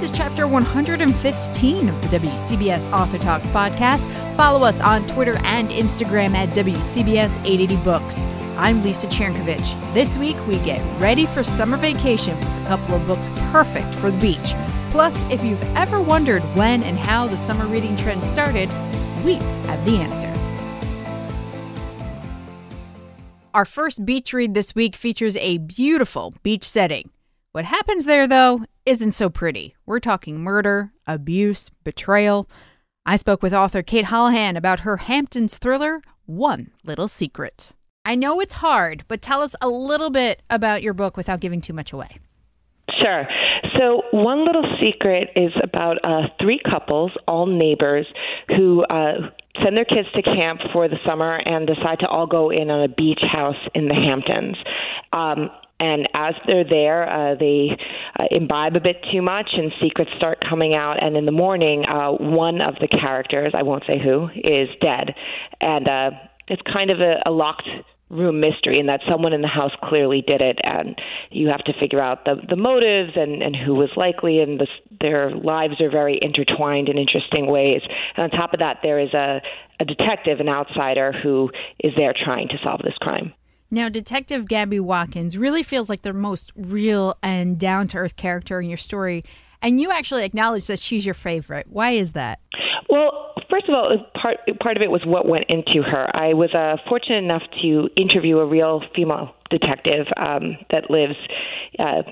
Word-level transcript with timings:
This 0.00 0.12
is 0.12 0.16
chapter 0.16 0.46
115 0.46 1.88
of 1.90 2.00
the 2.00 2.18
WCBS 2.18 2.90
Author 2.90 3.18
Talks 3.18 3.46
podcast. 3.48 4.06
Follow 4.34 4.64
us 4.64 4.80
on 4.80 5.06
Twitter 5.06 5.36
and 5.44 5.68
Instagram 5.68 6.32
at 6.32 6.48
WCBS 6.56 7.36
880 7.44 7.76
Books. 7.84 8.16
I'm 8.56 8.82
Lisa 8.82 9.08
Chernkovich. 9.08 9.92
This 9.92 10.16
week, 10.16 10.38
we 10.46 10.58
get 10.60 10.80
ready 10.98 11.26
for 11.26 11.44
summer 11.44 11.76
vacation 11.76 12.34
with 12.38 12.48
a 12.48 12.68
couple 12.68 12.94
of 12.94 13.06
books 13.06 13.28
perfect 13.52 13.94
for 13.96 14.10
the 14.10 14.16
beach. 14.16 14.54
Plus, 14.90 15.22
if 15.30 15.44
you've 15.44 15.62
ever 15.76 16.00
wondered 16.00 16.42
when 16.56 16.82
and 16.82 16.98
how 16.98 17.26
the 17.26 17.36
summer 17.36 17.66
reading 17.66 17.94
trend 17.94 18.24
started, 18.24 18.70
we 19.22 19.34
have 19.34 19.84
the 19.84 19.98
answer. 19.98 20.32
Our 23.52 23.66
first 23.66 24.06
beach 24.06 24.32
read 24.32 24.54
this 24.54 24.74
week 24.74 24.96
features 24.96 25.36
a 25.36 25.58
beautiful 25.58 26.32
beach 26.42 26.66
setting. 26.66 27.10
What 27.52 27.64
happens 27.64 28.06
there, 28.06 28.28
though, 28.28 28.64
isn't 28.90 29.12
so 29.12 29.30
pretty. 29.30 29.76
We're 29.86 30.00
talking 30.00 30.40
murder, 30.40 30.90
abuse, 31.06 31.70
betrayal. 31.84 32.50
I 33.06 33.18
spoke 33.18 33.40
with 33.40 33.54
author 33.54 33.82
Cate 33.84 34.06
Holahan 34.06 34.56
about 34.56 34.80
her 34.80 34.96
Hamptons 34.96 35.58
thriller, 35.58 36.02
One 36.26 36.72
Little 36.82 37.06
Secret. 37.06 37.70
I 38.04 38.16
know 38.16 38.40
it's 38.40 38.54
hard, 38.54 39.04
but 39.06 39.22
tell 39.22 39.42
us 39.42 39.54
a 39.60 39.68
little 39.68 40.10
bit 40.10 40.42
about 40.50 40.82
your 40.82 40.92
book 40.92 41.16
without 41.16 41.38
giving 41.38 41.60
too 41.60 41.72
much 41.72 41.92
away. 41.92 42.18
Sure. 43.00 43.28
So, 43.78 44.02
One 44.10 44.44
Little 44.44 44.66
Secret 44.82 45.28
is 45.36 45.52
about 45.62 45.98
uh, 46.02 46.22
three 46.40 46.60
couples, 46.68 47.12
all 47.28 47.46
neighbors, 47.46 48.06
who 48.48 48.82
uh, 48.86 49.30
send 49.62 49.76
their 49.76 49.84
kids 49.84 50.08
to 50.16 50.22
camp 50.22 50.60
for 50.72 50.88
the 50.88 50.96
summer 51.06 51.36
and 51.36 51.64
decide 51.64 52.00
to 52.00 52.08
all 52.08 52.26
go 52.26 52.50
in 52.50 52.70
on 52.70 52.82
a 52.82 52.88
beach 52.88 53.22
house 53.22 53.68
in 53.72 53.86
the 53.86 53.94
Hamptons. 53.94 54.56
Um, 55.12 55.50
and 55.80 56.08
as 56.14 56.34
they're 56.46 56.68
there, 56.68 57.08
uh, 57.08 57.34
they 57.34 57.70
uh, 58.18 58.24
imbibe 58.30 58.76
a 58.76 58.80
bit 58.80 58.96
too 59.10 59.22
much, 59.22 59.48
and 59.54 59.72
secrets 59.82 60.10
start 60.16 60.38
coming 60.48 60.74
out. 60.74 61.02
And 61.02 61.16
in 61.16 61.24
the 61.24 61.32
morning, 61.32 61.84
uh, 61.86 62.10
one 62.12 62.60
of 62.60 62.74
the 62.80 62.88
characters, 62.88 63.52
I 63.56 63.62
won't 63.62 63.84
say 63.86 63.98
who, 63.98 64.28
is 64.34 64.68
dead, 64.80 65.14
and 65.60 65.88
uh, 65.88 66.10
it's 66.48 66.62
kind 66.70 66.90
of 66.90 67.00
a, 67.00 67.22
a 67.26 67.30
locked 67.30 67.68
room 68.10 68.40
mystery 68.40 68.80
and 68.80 68.88
that 68.88 69.00
someone 69.08 69.32
in 69.32 69.40
the 69.40 69.48
house 69.48 69.70
clearly 69.84 70.22
did 70.26 70.40
it. 70.40 70.58
And 70.64 71.00
you 71.30 71.48
have 71.48 71.62
to 71.64 71.72
figure 71.78 72.00
out 72.00 72.24
the 72.24 72.34
the 72.48 72.56
motives 72.56 73.12
and 73.14 73.40
and 73.40 73.56
who 73.56 73.74
was 73.74 73.90
likely. 73.96 74.40
And 74.40 74.60
the, 74.60 74.66
their 75.00 75.30
lives 75.30 75.80
are 75.80 75.90
very 75.90 76.18
intertwined 76.20 76.88
in 76.88 76.98
interesting 76.98 77.46
ways. 77.46 77.82
And 78.16 78.24
on 78.24 78.30
top 78.30 78.52
of 78.52 78.58
that 78.58 78.78
there 78.82 78.98
is 78.98 79.14
a 79.14 79.40
a 79.78 79.84
detective 79.84 80.40
an 80.40 80.48
outsider 80.48 81.12
who 81.12 81.50
is 81.78 81.92
there 81.96 82.12
trying 82.12 82.48
to 82.48 82.58
solve 82.62 82.80
this 82.82 82.98
crime 83.00 83.32
now, 83.70 83.88
Detective 83.88 84.48
Gabby 84.48 84.80
Watkins 84.80 85.38
really 85.38 85.62
feels 85.62 85.88
like 85.88 86.02
the 86.02 86.12
most 86.12 86.52
real 86.56 87.16
and 87.22 87.58
down 87.58 87.86
to 87.88 87.98
earth 87.98 88.16
character 88.16 88.60
in 88.60 88.68
your 88.68 88.78
story. 88.78 89.22
And 89.62 89.80
you 89.80 89.90
actually 89.92 90.24
acknowledge 90.24 90.66
that 90.66 90.78
she's 90.78 91.04
your 91.06 91.14
favorite. 91.14 91.66
Why 91.68 91.90
is 91.90 92.12
that? 92.12 92.40
Well, 92.88 93.34
first 93.48 93.68
of 93.68 93.74
all, 93.74 93.96
part 94.20 94.38
part 94.60 94.76
of 94.76 94.82
it 94.82 94.90
was 94.90 95.02
what 95.04 95.28
went 95.28 95.44
into 95.48 95.82
her. 95.82 96.08
I 96.16 96.34
was 96.34 96.52
uh, 96.54 96.76
fortunate 96.88 97.22
enough 97.22 97.42
to 97.62 97.88
interview 97.96 98.38
a 98.38 98.46
real 98.46 98.82
female 98.96 99.34
detective 99.50 100.06
um, 100.16 100.56
that 100.70 100.90
lives 100.90 101.14
uh, 101.78 102.02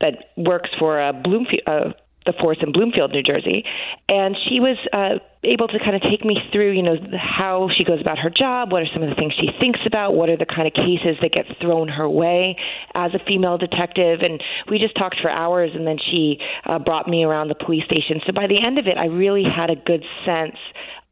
that 0.00 0.14
works 0.36 0.70
for 0.78 1.00
a 1.00 1.12
Bloomfield. 1.12 1.62
Uh, 1.66 1.92
the 2.26 2.34
force 2.40 2.58
in 2.60 2.72
Bloomfield, 2.72 3.12
New 3.12 3.22
Jersey, 3.22 3.64
and 4.08 4.36
she 4.48 4.60
was 4.60 4.76
uh, 4.92 5.18
able 5.42 5.68
to 5.68 5.78
kind 5.78 5.96
of 5.96 6.02
take 6.02 6.24
me 6.24 6.36
through, 6.52 6.72
you 6.72 6.82
know, 6.82 6.96
how 7.16 7.68
she 7.76 7.84
goes 7.84 8.00
about 8.00 8.18
her 8.18 8.28
job, 8.28 8.72
what 8.72 8.82
are 8.82 8.90
some 8.92 9.02
of 9.02 9.08
the 9.08 9.14
things 9.14 9.32
she 9.40 9.48
thinks 9.58 9.80
about, 9.86 10.14
what 10.14 10.28
are 10.28 10.36
the 10.36 10.46
kind 10.46 10.66
of 10.66 10.74
cases 10.74 11.16
that 11.22 11.32
get 11.32 11.46
thrown 11.60 11.88
her 11.88 12.08
way 12.08 12.56
as 12.94 13.12
a 13.14 13.24
female 13.24 13.56
detective, 13.56 14.20
and 14.20 14.42
we 14.70 14.78
just 14.78 14.96
talked 14.96 15.16
for 15.22 15.30
hours, 15.30 15.70
and 15.74 15.86
then 15.86 15.96
she 16.10 16.38
uh, 16.66 16.78
brought 16.78 17.08
me 17.08 17.24
around 17.24 17.48
the 17.48 17.54
police 17.54 17.84
station. 17.84 18.20
So 18.26 18.32
by 18.32 18.46
the 18.46 18.60
end 18.60 18.78
of 18.78 18.86
it, 18.86 18.98
I 18.98 19.06
really 19.06 19.44
had 19.44 19.70
a 19.70 19.76
good 19.76 20.04
sense 20.26 20.56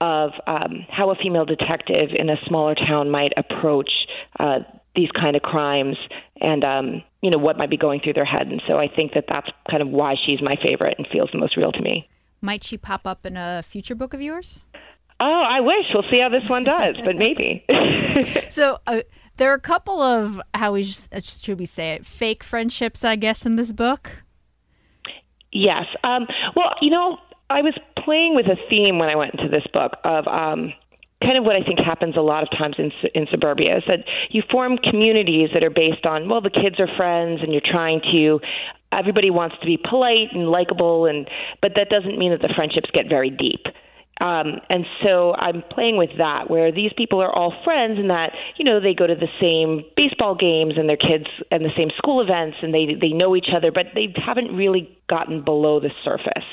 of 0.00 0.30
um, 0.46 0.86
how 0.88 1.10
a 1.10 1.16
female 1.16 1.44
detective 1.44 2.10
in 2.16 2.28
a 2.30 2.36
smaller 2.46 2.74
town 2.74 3.10
might 3.10 3.32
approach 3.36 3.90
uh, 4.38 4.60
these 4.94 5.10
kind 5.12 5.36
of 5.36 5.42
crimes 5.42 5.96
and 6.40 6.64
um, 6.64 7.02
you 7.22 7.30
know 7.30 7.38
what 7.38 7.56
might 7.56 7.70
be 7.70 7.76
going 7.76 8.00
through 8.00 8.14
their 8.14 8.24
head. 8.24 8.48
And 8.48 8.62
so 8.66 8.78
I 8.78 8.88
think 8.88 9.12
that 9.14 9.24
that's 9.28 9.48
kind 9.70 9.82
of 9.82 9.88
why 9.88 10.14
she's 10.26 10.40
my 10.42 10.56
favorite 10.62 10.96
and 10.98 11.06
feels 11.12 11.30
the 11.32 11.38
most 11.38 11.56
real 11.56 11.72
to 11.72 11.80
me. 11.80 12.08
Might 12.40 12.64
she 12.64 12.76
pop 12.76 13.06
up 13.06 13.26
in 13.26 13.36
a 13.36 13.62
future 13.62 13.94
book 13.94 14.14
of 14.14 14.20
yours? 14.20 14.64
Oh, 15.20 15.44
I 15.48 15.60
wish. 15.60 15.86
We'll 15.92 16.04
see 16.10 16.20
how 16.20 16.28
this 16.28 16.48
one 16.48 16.62
does, 16.62 16.96
but 17.04 17.16
maybe. 17.16 17.64
so 18.50 18.78
uh, 18.86 19.00
there 19.36 19.50
are 19.50 19.54
a 19.54 19.60
couple 19.60 20.00
of 20.00 20.40
how 20.54 20.72
we 20.72 20.82
uh, 21.12 21.20
should 21.22 21.58
we 21.58 21.66
say 21.66 21.92
it 21.94 22.06
fake 22.06 22.44
friendships, 22.44 23.04
I 23.04 23.16
guess, 23.16 23.44
in 23.44 23.56
this 23.56 23.72
book. 23.72 24.22
Yes. 25.50 25.86
Um, 26.04 26.26
well, 26.54 26.74
you 26.80 26.90
know, 26.90 27.18
I 27.50 27.62
was 27.62 27.74
playing 28.04 28.36
with 28.36 28.46
a 28.46 28.56
theme 28.68 28.98
when 28.98 29.08
I 29.08 29.16
went 29.16 29.34
into 29.34 29.48
this 29.48 29.66
book 29.72 29.92
of 30.04 30.28
um, 30.28 30.72
kind 31.22 31.36
of 31.36 31.44
what 31.44 31.56
I 31.56 31.62
think 31.62 31.78
happens 31.78 32.16
a 32.16 32.20
lot 32.20 32.42
of 32.42 32.50
times 32.50 32.76
in 32.78 32.92
in 33.14 33.26
suburbia 33.30 33.78
is 33.78 33.82
that 33.88 34.04
you 34.30 34.42
form 34.50 34.78
communities 34.78 35.50
that 35.54 35.64
are 35.64 35.70
based 35.70 36.06
on 36.06 36.28
well 36.28 36.40
the 36.40 36.50
kids 36.50 36.78
are 36.78 36.88
friends 36.96 37.40
and 37.42 37.52
you're 37.52 37.64
trying 37.64 38.00
to 38.12 38.40
everybody 38.92 39.30
wants 39.30 39.56
to 39.60 39.66
be 39.66 39.76
polite 39.76 40.32
and 40.32 40.48
likable 40.48 41.06
and 41.06 41.28
but 41.60 41.72
that 41.74 41.88
doesn't 41.90 42.18
mean 42.18 42.30
that 42.30 42.40
the 42.40 42.52
friendships 42.54 42.90
get 42.92 43.06
very 43.08 43.30
deep. 43.30 43.66
Um, 44.20 44.58
and 44.68 44.84
so 45.04 45.32
I'm 45.34 45.62
playing 45.70 45.96
with 45.96 46.10
that, 46.18 46.50
where 46.50 46.72
these 46.72 46.90
people 46.96 47.22
are 47.22 47.32
all 47.32 47.54
friends, 47.64 47.98
and 47.98 48.10
that 48.10 48.32
you 48.56 48.64
know 48.64 48.80
they 48.80 48.92
go 48.92 49.06
to 49.06 49.14
the 49.14 49.30
same 49.40 49.84
baseball 49.96 50.34
games 50.34 50.74
and 50.76 50.88
their 50.88 50.96
kids 50.96 51.26
and 51.52 51.64
the 51.64 51.70
same 51.76 51.90
school 51.96 52.20
events, 52.20 52.56
and 52.62 52.74
they 52.74 52.96
they 53.00 53.14
know 53.14 53.36
each 53.36 53.50
other, 53.54 53.70
but 53.70 53.86
they 53.94 54.12
haven't 54.16 54.54
really 54.56 54.90
gotten 55.08 55.44
below 55.44 55.78
the 55.78 55.90
surface. 56.04 56.46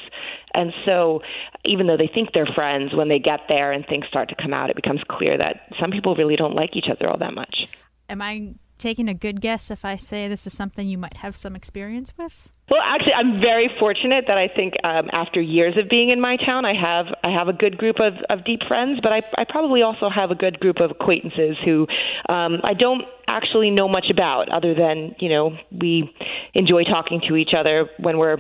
And 0.56 0.72
so, 0.86 1.22
even 1.66 1.88
though 1.88 1.98
they 1.98 2.10
think 2.12 2.30
they're 2.34 2.50
friends, 2.56 2.94
when 2.94 3.10
they 3.10 3.20
get 3.20 3.42
there 3.48 3.72
and 3.72 3.86
things 3.86 4.06
start 4.08 4.30
to 4.30 4.36
come 4.42 4.54
out, 4.54 4.70
it 4.70 4.76
becomes 4.76 5.02
clear 5.10 5.38
that 5.38 5.68
some 5.80 5.92
people 5.92 6.16
really 6.16 6.36
don't 6.36 6.56
like 6.56 6.76
each 6.76 6.88
other 6.90 7.10
all 7.10 7.18
that 7.18 7.34
much. 7.34 7.68
Am 8.10 8.22
I 8.22 8.54
taking 8.78 9.08
a 9.08 9.14
good 9.14 9.42
guess 9.42 9.72
if 9.72 9.86
I 9.86 9.96
say 9.96 10.28
this 10.28 10.46
is 10.46 10.54
something 10.54 10.88
you 10.88 10.98
might 10.98 11.18
have 11.18 11.36
some 11.36 11.56
experience 11.56 12.14
with? 12.18 12.50
Well, 12.70 12.82
actually, 12.84 13.14
I'm 13.14 13.38
very 13.40 13.70
fortunate 13.80 14.26
that 14.28 14.38
I 14.38 14.48
think 14.48 14.74
um, 14.84 15.10
after 15.12 15.40
years 15.40 15.76
of 15.78 15.88
being 15.88 16.10
in 16.10 16.20
my 16.20 16.36
town, 16.38 16.66
I 16.66 16.74
have 16.74 17.06
I 17.24 17.30
have 17.30 17.48
a 17.48 17.54
good 17.54 17.78
group 17.78 17.98
of, 18.00 18.14
of 18.30 18.44
deep 18.44 18.62
friends, 18.68 19.00
but 19.04 19.12
I, 19.12 19.22
I 19.38 19.46
probably 19.48 19.84
also 19.84 20.10
have 20.10 20.32
a 20.32 20.36
good 20.36 20.60
group 20.60 20.78
of 20.80 20.92
acquaintances 20.92 21.58
who 21.64 21.86
um, 22.28 22.62
I 22.64 22.74
don't 22.74 23.04
actually 23.28 23.70
know 23.70 23.88
much 23.88 24.08
about, 24.12 24.52
other 24.52 24.74
than 24.74 25.16
you 25.20 25.30
know 25.30 25.56
we 25.72 26.12
enjoy 26.54 26.84
talking 26.84 27.22
to 27.30 27.36
each 27.36 27.52
other 27.58 27.88
when 28.00 28.18
we're 28.18 28.38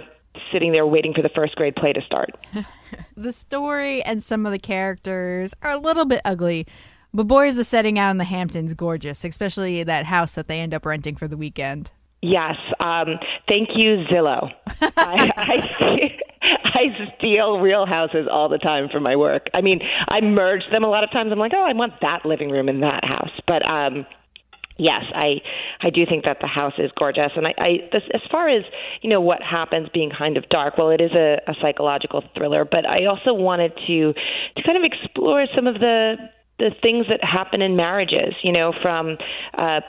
sitting 0.51 0.71
there 0.71 0.85
waiting 0.85 1.13
for 1.13 1.21
the 1.21 1.29
first 1.29 1.55
grade 1.55 1.75
play 1.75 1.93
to 1.93 2.01
start. 2.01 2.31
the 3.17 3.31
story 3.31 4.01
and 4.03 4.23
some 4.23 4.45
of 4.45 4.51
the 4.51 4.59
characters 4.59 5.53
are 5.61 5.71
a 5.71 5.77
little 5.77 6.05
bit 6.05 6.21
ugly, 6.25 6.65
but 7.13 7.27
boy, 7.27 7.47
is 7.47 7.55
the 7.55 7.63
setting 7.63 7.97
out 7.97 8.11
in 8.11 8.17
the 8.17 8.25
Hamptons 8.25 8.73
gorgeous, 8.73 9.23
especially 9.23 9.83
that 9.83 10.05
house 10.05 10.33
that 10.33 10.47
they 10.47 10.59
end 10.59 10.73
up 10.73 10.85
renting 10.85 11.15
for 11.15 11.27
the 11.27 11.37
weekend. 11.37 11.91
Yes. 12.21 12.55
Um, 12.79 13.19
thank 13.47 13.69
you, 13.75 14.03
Zillow. 14.11 14.49
I, 14.81 15.31
I, 15.37 16.09
I 16.75 17.15
steal 17.17 17.59
real 17.59 17.85
houses 17.85 18.27
all 18.31 18.49
the 18.49 18.57
time 18.57 18.89
for 18.91 18.99
my 18.99 19.15
work. 19.15 19.47
I 19.53 19.61
mean, 19.61 19.79
I 20.07 20.21
merge 20.21 20.63
them 20.71 20.83
a 20.83 20.89
lot 20.89 21.03
of 21.03 21.11
times. 21.11 21.31
I'm 21.31 21.39
like, 21.39 21.53
oh, 21.55 21.63
I 21.63 21.73
want 21.73 21.93
that 22.01 22.25
living 22.25 22.49
room 22.49 22.67
in 22.67 22.81
that 22.81 23.05
house. 23.05 23.31
But 23.47 23.65
um, 23.65 24.05
yes, 24.77 25.03
I 25.13 25.41
I 25.81 25.89
do 25.89 26.05
think 26.05 26.25
that 26.25 26.37
the 26.41 26.47
house 26.47 26.73
is 26.77 26.91
gorgeous, 26.97 27.31
and 27.35 27.47
I, 27.47 27.53
I 27.57 27.69
this, 27.91 28.03
as 28.13 28.21
far 28.31 28.49
as 28.49 28.63
you 29.01 29.09
know 29.09 29.21
what 29.21 29.41
happens 29.41 29.89
being 29.93 30.11
kind 30.15 30.37
of 30.37 30.47
dark. 30.49 30.77
Well, 30.77 30.89
it 30.89 31.01
is 31.01 31.11
a, 31.11 31.37
a 31.47 31.53
psychological 31.61 32.23
thriller, 32.35 32.65
but 32.65 32.85
I 32.85 33.05
also 33.05 33.33
wanted 33.33 33.73
to 33.87 34.13
to 34.13 34.63
kind 34.63 34.77
of 34.77 34.83
explore 34.83 35.45
some 35.55 35.67
of 35.67 35.75
the 35.75 36.15
the 36.59 36.71
things 36.81 37.05
that 37.09 37.23
happen 37.23 37.61
in 37.61 37.75
marriages. 37.75 38.33
You 38.43 38.51
know, 38.51 38.73
from 38.81 39.17
uh, 39.57 39.81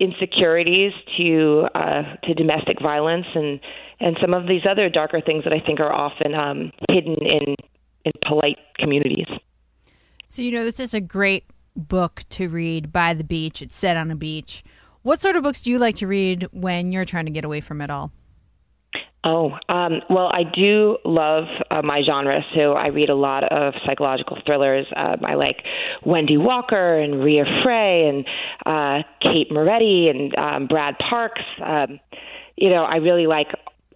insecurities 0.00 0.92
to 1.18 1.66
uh, 1.74 2.02
to 2.24 2.34
domestic 2.34 2.80
violence 2.80 3.26
and 3.34 3.60
and 4.00 4.16
some 4.20 4.34
of 4.34 4.48
these 4.48 4.62
other 4.68 4.88
darker 4.88 5.20
things 5.20 5.44
that 5.44 5.52
I 5.52 5.60
think 5.64 5.78
are 5.78 5.92
often 5.92 6.34
um, 6.34 6.72
hidden 6.90 7.16
in 7.20 7.54
in 8.04 8.12
polite 8.26 8.58
communities. 8.78 9.28
So 10.26 10.42
you 10.42 10.50
know, 10.50 10.64
this 10.64 10.80
is 10.80 10.94
a 10.94 11.00
great 11.00 11.44
book 11.76 12.24
to 12.30 12.48
read 12.48 12.92
by 12.92 13.14
the 13.14 13.24
beach. 13.24 13.62
It's 13.62 13.76
set 13.76 13.96
on 13.96 14.10
a 14.10 14.16
beach. 14.16 14.62
What 15.02 15.20
sort 15.20 15.36
of 15.36 15.42
books 15.42 15.62
do 15.62 15.70
you 15.70 15.78
like 15.78 15.96
to 15.96 16.06
read 16.06 16.48
when 16.52 16.92
you're 16.92 17.04
trying 17.04 17.24
to 17.26 17.32
get 17.32 17.44
away 17.44 17.60
from 17.60 17.80
it 17.80 17.90
all? 17.90 18.12
Oh, 19.24 19.52
um, 19.68 20.00
well, 20.10 20.30
I 20.32 20.42
do 20.42 20.98
love 21.04 21.44
uh, 21.70 21.80
my 21.82 22.02
genre, 22.04 22.40
so 22.56 22.72
I 22.72 22.88
read 22.88 23.08
a 23.08 23.14
lot 23.14 23.44
of 23.52 23.72
psychological 23.86 24.36
thrillers. 24.44 24.86
Um, 24.96 25.24
I 25.24 25.34
like 25.34 25.62
Wendy 26.04 26.36
Walker 26.36 26.98
and 26.98 27.22
Rea 27.22 27.44
Frey 27.62 28.08
and 28.08 28.26
uh, 28.66 29.06
Kate 29.20 29.50
Moretti 29.52 30.08
and 30.08 30.36
um, 30.36 30.66
Brad 30.66 30.96
Parks. 30.98 31.42
Um, 31.64 32.00
you 32.56 32.68
know, 32.68 32.82
I 32.82 32.96
really 32.96 33.28
like 33.28 33.46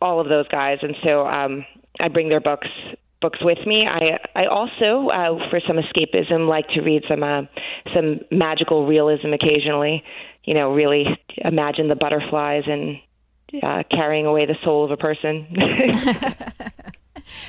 all 0.00 0.20
of 0.20 0.28
those 0.28 0.46
guys, 0.46 0.78
and 0.82 0.94
so 1.02 1.26
um, 1.26 1.64
I 1.98 2.06
bring 2.06 2.28
their 2.28 2.40
books 2.40 2.68
books 3.26 3.38
with 3.42 3.58
me. 3.66 3.86
I 3.86 4.18
I 4.38 4.46
also, 4.46 5.08
uh, 5.08 5.50
for 5.50 5.60
some 5.66 5.76
escapism, 5.76 6.48
like 6.48 6.68
to 6.68 6.80
read 6.80 7.02
some 7.08 7.22
uh, 7.22 7.42
some 7.94 8.20
magical 8.30 8.86
realism 8.86 9.32
occasionally. 9.32 10.02
You 10.44 10.54
know, 10.54 10.72
really 10.72 11.04
imagine 11.38 11.88
the 11.88 11.96
butterflies 11.96 12.62
and 12.66 12.98
uh, 13.62 13.82
carrying 13.90 14.26
away 14.26 14.46
the 14.46 14.54
soul 14.62 14.84
of 14.84 14.92
a 14.92 14.96
person. 14.96 15.46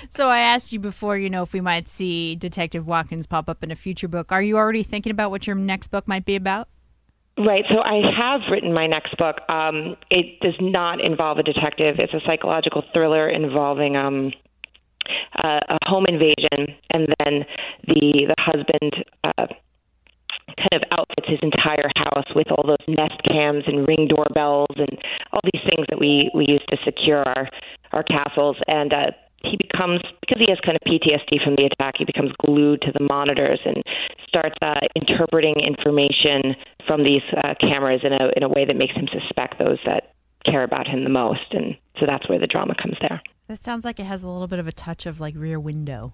so 0.10 0.30
I 0.30 0.40
asked 0.40 0.74
you 0.74 0.80
before, 0.80 1.16
you 1.16 1.30
know, 1.30 1.44
if 1.44 1.54
we 1.54 1.62
might 1.62 1.88
see 1.88 2.36
Detective 2.36 2.88
Watkins 2.88 3.28
pop 3.28 3.48
up 3.48 3.64
in 3.64 3.70
a 3.70 3.76
future 3.76 4.08
book. 4.08 4.32
Are 4.32 4.42
you 4.42 4.58
already 4.58 4.82
thinking 4.82 5.12
about 5.12 5.30
what 5.30 5.46
your 5.46 5.56
next 5.56 5.90
book 5.90 6.08
might 6.08 6.26
be 6.26 6.36
about? 6.36 6.70
Right. 7.38 7.66
So 7.70 7.82
I 7.82 8.02
have 8.18 8.42
written 8.52 8.74
my 8.74 8.88
next 8.88 9.16
book. 9.18 9.48
Um, 9.48 9.96
it 10.10 10.40
does 10.40 10.56
not 10.60 11.02
involve 11.02 11.38
a 11.38 11.44
detective. 11.44 11.98
It's 12.00 12.16
a 12.16 12.22
psychological 12.26 12.84
thriller 12.94 13.30
involving 13.30 13.96
um, 13.96 14.32
uh, 15.44 15.60
a 15.70 15.78
home 15.84 16.06
invasion, 16.08 16.76
and 16.92 17.08
then 17.20 17.46
the 17.88 18.28
the 18.28 18.36
husband 18.40 18.94
uh, 19.24 19.48
kind 20.58 20.74
of 20.74 20.84
outfits 20.92 21.28
his 21.28 21.40
entire 21.42 21.90
house 21.96 22.28
with 22.36 22.48
all 22.52 22.64
those 22.66 22.84
Nest 22.88 23.22
cams 23.28 23.64
and 23.68 23.88
ring 23.88 24.08
doorbells 24.08 24.74
and 24.76 24.98
all 25.32 25.42
these 25.44 25.64
things 25.70 25.86
that 25.90 26.00
we 26.00 26.30
we 26.34 26.46
use 26.48 26.64
to 26.70 26.78
secure 26.84 27.24
our 27.24 27.50
our 27.92 28.04
castles. 28.04 28.58
And 28.68 28.94
uh, 28.94 29.12
he 29.44 29.58
becomes 29.58 30.02
because 30.22 30.42
he 30.42 30.50
has 30.50 30.60
kind 30.66 30.76
of 30.76 30.84
PTSD 30.88 31.44
from 31.44 31.56
the 31.56 31.70
attack. 31.72 31.96
He 31.98 32.06
becomes 32.06 32.32
glued 32.46 32.82
to 32.82 32.92
the 32.92 33.04
monitors 33.04 33.60
and 33.66 33.84
starts 34.28 34.56
uh, 34.62 34.82
interpreting 34.96 35.56
information 35.60 36.56
from 36.86 37.04
these 37.04 37.24
uh, 37.44 37.54
cameras 37.62 38.02
in 38.04 38.14
a 38.14 38.32
in 38.36 38.44
a 38.44 38.50
way 38.50 38.66
that 38.66 38.76
makes 38.76 38.96
him 38.96 39.08
suspect 39.12 39.60
those 39.60 39.80
that 39.86 40.14
care 40.46 40.64
about 40.64 40.88
him 40.88 41.04
the 41.04 41.10
most. 41.10 41.52
And 41.52 41.76
so 42.00 42.06
that's 42.06 42.28
where 42.30 42.40
the 42.40 42.48
drama 42.48 42.74
comes 42.82 42.96
there. 43.02 43.22
That 43.48 43.64
sounds 43.64 43.86
like 43.86 44.00
it 44.00 44.06
has 44.06 44.24
a 44.24 44.28
little 44.28 44.48
bit 44.48 44.60
of 44.60 44.68
a 44.68 44.72
touch 44.72 45.06
of 45.06 45.20
like 45.20 45.34
Rear 45.38 45.60
Window. 45.60 46.14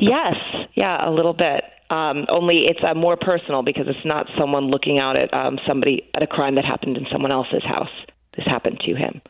Yes, 0.00 0.34
yeah, 0.74 1.08
a 1.08 1.10
little 1.10 1.32
bit. 1.32 1.62
Um, 1.90 2.26
only 2.28 2.64
it's 2.68 2.80
uh, 2.82 2.94
more 2.94 3.16
personal 3.16 3.62
because 3.62 3.84
it's 3.86 4.04
not 4.04 4.26
someone 4.38 4.64
looking 4.64 4.98
out 4.98 5.16
at 5.16 5.32
um, 5.32 5.58
somebody 5.66 6.10
at 6.14 6.22
a 6.22 6.26
crime 6.26 6.56
that 6.56 6.64
happened 6.64 6.96
in 6.96 7.06
someone 7.12 7.30
else's 7.30 7.62
house. 7.64 7.90
This 8.36 8.46
happened 8.46 8.80
to 8.84 8.94
him. 8.94 9.20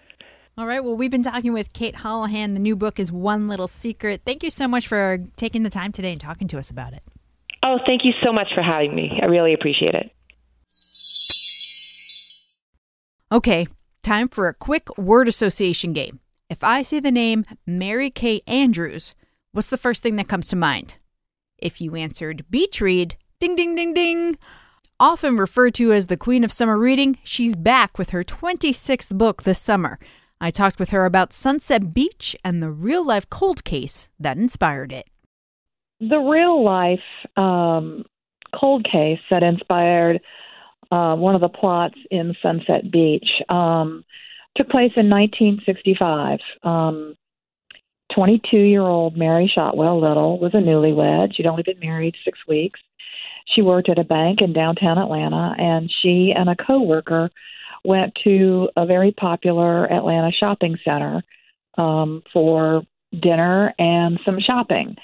All 0.56 0.66
right. 0.66 0.82
Well, 0.82 0.96
we've 0.96 1.10
been 1.10 1.22
talking 1.24 1.52
with 1.52 1.72
Cate 1.72 1.96
Holahan. 1.96 2.54
The 2.54 2.60
new 2.60 2.76
book 2.76 2.98
is 3.00 3.10
One 3.10 3.48
Little 3.48 3.66
Secret. 3.66 4.22
Thank 4.24 4.42
you 4.42 4.50
so 4.50 4.68
much 4.68 4.86
for 4.86 5.18
taking 5.36 5.64
the 5.64 5.70
time 5.70 5.92
today 5.92 6.12
and 6.12 6.20
talking 6.20 6.48
to 6.48 6.58
us 6.58 6.70
about 6.70 6.92
it. 6.94 7.02
Oh, 7.62 7.78
thank 7.84 8.02
you 8.04 8.12
so 8.24 8.32
much 8.32 8.48
for 8.54 8.62
having 8.62 8.94
me. 8.94 9.18
I 9.20 9.26
really 9.26 9.52
appreciate 9.52 9.94
it. 9.94 10.10
Okay, 13.32 13.66
time 14.02 14.28
for 14.28 14.48
a 14.48 14.54
quick 14.54 14.96
word 14.96 15.28
association 15.28 15.92
game. 15.92 16.20
If 16.54 16.62
I 16.62 16.82
say 16.82 17.00
the 17.00 17.10
name 17.10 17.42
Mary 17.66 18.10
Kay 18.10 18.40
Andrews, 18.46 19.16
what's 19.50 19.70
the 19.70 19.76
first 19.76 20.04
thing 20.04 20.14
that 20.14 20.28
comes 20.28 20.46
to 20.46 20.54
mind? 20.54 20.94
If 21.58 21.80
you 21.80 21.96
answered 21.96 22.44
beach 22.48 22.80
read, 22.80 23.16
ding, 23.40 23.56
ding, 23.56 23.74
ding, 23.74 23.92
ding. 23.92 24.38
Often 25.00 25.34
referred 25.34 25.74
to 25.74 25.92
as 25.92 26.06
the 26.06 26.16
Queen 26.16 26.44
of 26.44 26.52
Summer 26.52 26.78
Reading, 26.78 27.18
she's 27.24 27.56
back 27.56 27.98
with 27.98 28.10
her 28.10 28.22
26th 28.22 29.18
book 29.18 29.42
this 29.42 29.58
summer. 29.58 29.98
I 30.40 30.52
talked 30.52 30.78
with 30.78 30.90
her 30.90 31.04
about 31.06 31.32
Sunset 31.32 31.92
Beach 31.92 32.36
and 32.44 32.62
the 32.62 32.70
real 32.70 33.04
life 33.04 33.28
cold 33.28 33.64
case 33.64 34.08
that 34.20 34.36
inspired 34.36 34.92
it. 34.92 35.10
The 35.98 36.20
real 36.20 36.62
life 36.62 37.00
um, 37.36 38.04
cold 38.54 38.86
case 38.88 39.18
that 39.28 39.42
inspired 39.42 40.20
uh, 40.92 41.16
one 41.16 41.34
of 41.34 41.40
the 41.40 41.48
plots 41.48 41.98
in 42.12 42.32
Sunset 42.40 42.92
Beach 42.92 43.28
um, 43.48 44.04
took 44.56 44.68
place 44.68 44.92
in 44.96 45.10
1965. 45.10 46.38
Um, 46.62 47.16
22 48.14 48.56
year 48.56 48.82
old 48.82 49.16
Mary 49.16 49.50
Shotwell 49.52 50.00
Little 50.00 50.38
was 50.38 50.54
a 50.54 50.58
newlywed. 50.58 51.34
She'd 51.34 51.46
only 51.46 51.62
been 51.62 51.80
married 51.80 52.14
six 52.24 52.38
weeks. 52.46 52.80
She 53.54 53.62
worked 53.62 53.88
at 53.88 53.98
a 53.98 54.04
bank 54.04 54.40
in 54.40 54.52
downtown 54.52 54.98
Atlanta, 54.98 55.54
and 55.58 55.92
she 56.02 56.32
and 56.34 56.48
a 56.48 56.56
coworker 56.56 57.30
went 57.84 58.14
to 58.24 58.68
a 58.76 58.86
very 58.86 59.12
popular 59.12 59.90
Atlanta 59.92 60.30
shopping 60.32 60.76
center 60.84 61.22
um, 61.76 62.22
for 62.32 62.82
dinner 63.20 63.74
and 63.78 64.18
some 64.24 64.38
shopping. 64.40 64.96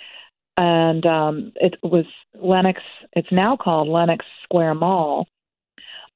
And 0.56 1.04
um, 1.06 1.52
it 1.56 1.76
was 1.82 2.06
Lenox. 2.34 2.80
It's 3.12 3.30
now 3.30 3.56
called 3.56 3.88
Lenox 3.88 4.24
Square 4.44 4.74
Mall, 4.74 5.26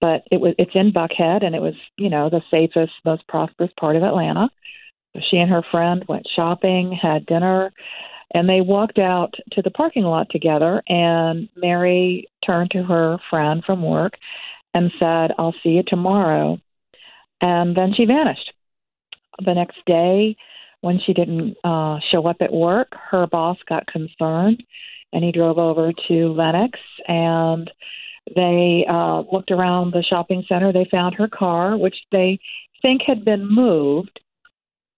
but 0.00 0.22
it 0.30 0.40
was 0.40 0.54
it's 0.58 0.74
in 0.74 0.92
Buckhead, 0.92 1.44
and 1.44 1.54
it 1.54 1.62
was 1.62 1.74
you 1.96 2.10
know 2.10 2.30
the 2.30 2.42
safest, 2.50 2.92
most 3.04 3.26
prosperous 3.28 3.70
part 3.78 3.96
of 3.96 4.02
Atlanta. 4.02 4.48
She 5.30 5.36
and 5.36 5.50
her 5.50 5.62
friend 5.70 6.04
went 6.08 6.26
shopping, 6.34 6.98
had 7.00 7.26
dinner, 7.26 7.72
and 8.32 8.48
they 8.48 8.60
walked 8.60 8.98
out 8.98 9.32
to 9.52 9.62
the 9.62 9.70
parking 9.70 10.02
lot 10.02 10.26
together. 10.30 10.82
And 10.88 11.48
Mary 11.56 12.28
turned 12.44 12.72
to 12.72 12.82
her 12.82 13.18
friend 13.30 13.62
from 13.64 13.82
work 13.82 14.14
and 14.74 14.90
said, 14.98 15.30
I'll 15.38 15.54
see 15.62 15.70
you 15.70 15.84
tomorrow. 15.86 16.58
And 17.40 17.76
then 17.76 17.92
she 17.96 18.06
vanished. 18.06 18.52
The 19.44 19.54
next 19.54 19.78
day, 19.86 20.36
when 20.80 21.00
she 21.04 21.12
didn't 21.12 21.56
uh, 21.64 21.98
show 22.10 22.26
up 22.26 22.36
at 22.40 22.52
work, 22.52 22.88
her 23.10 23.26
boss 23.26 23.56
got 23.68 23.86
concerned 23.86 24.62
and 25.12 25.24
he 25.24 25.32
drove 25.32 25.58
over 25.58 25.92
to 26.08 26.32
Lenox 26.32 26.78
and 27.06 27.70
they 28.34 28.86
uh, 28.88 29.22
looked 29.32 29.50
around 29.50 29.92
the 29.92 30.02
shopping 30.02 30.44
center. 30.48 30.72
They 30.72 30.88
found 30.90 31.14
her 31.16 31.28
car, 31.28 31.76
which 31.76 31.96
they 32.10 32.38
think 32.82 33.02
had 33.06 33.24
been 33.24 33.46
moved, 33.46 34.20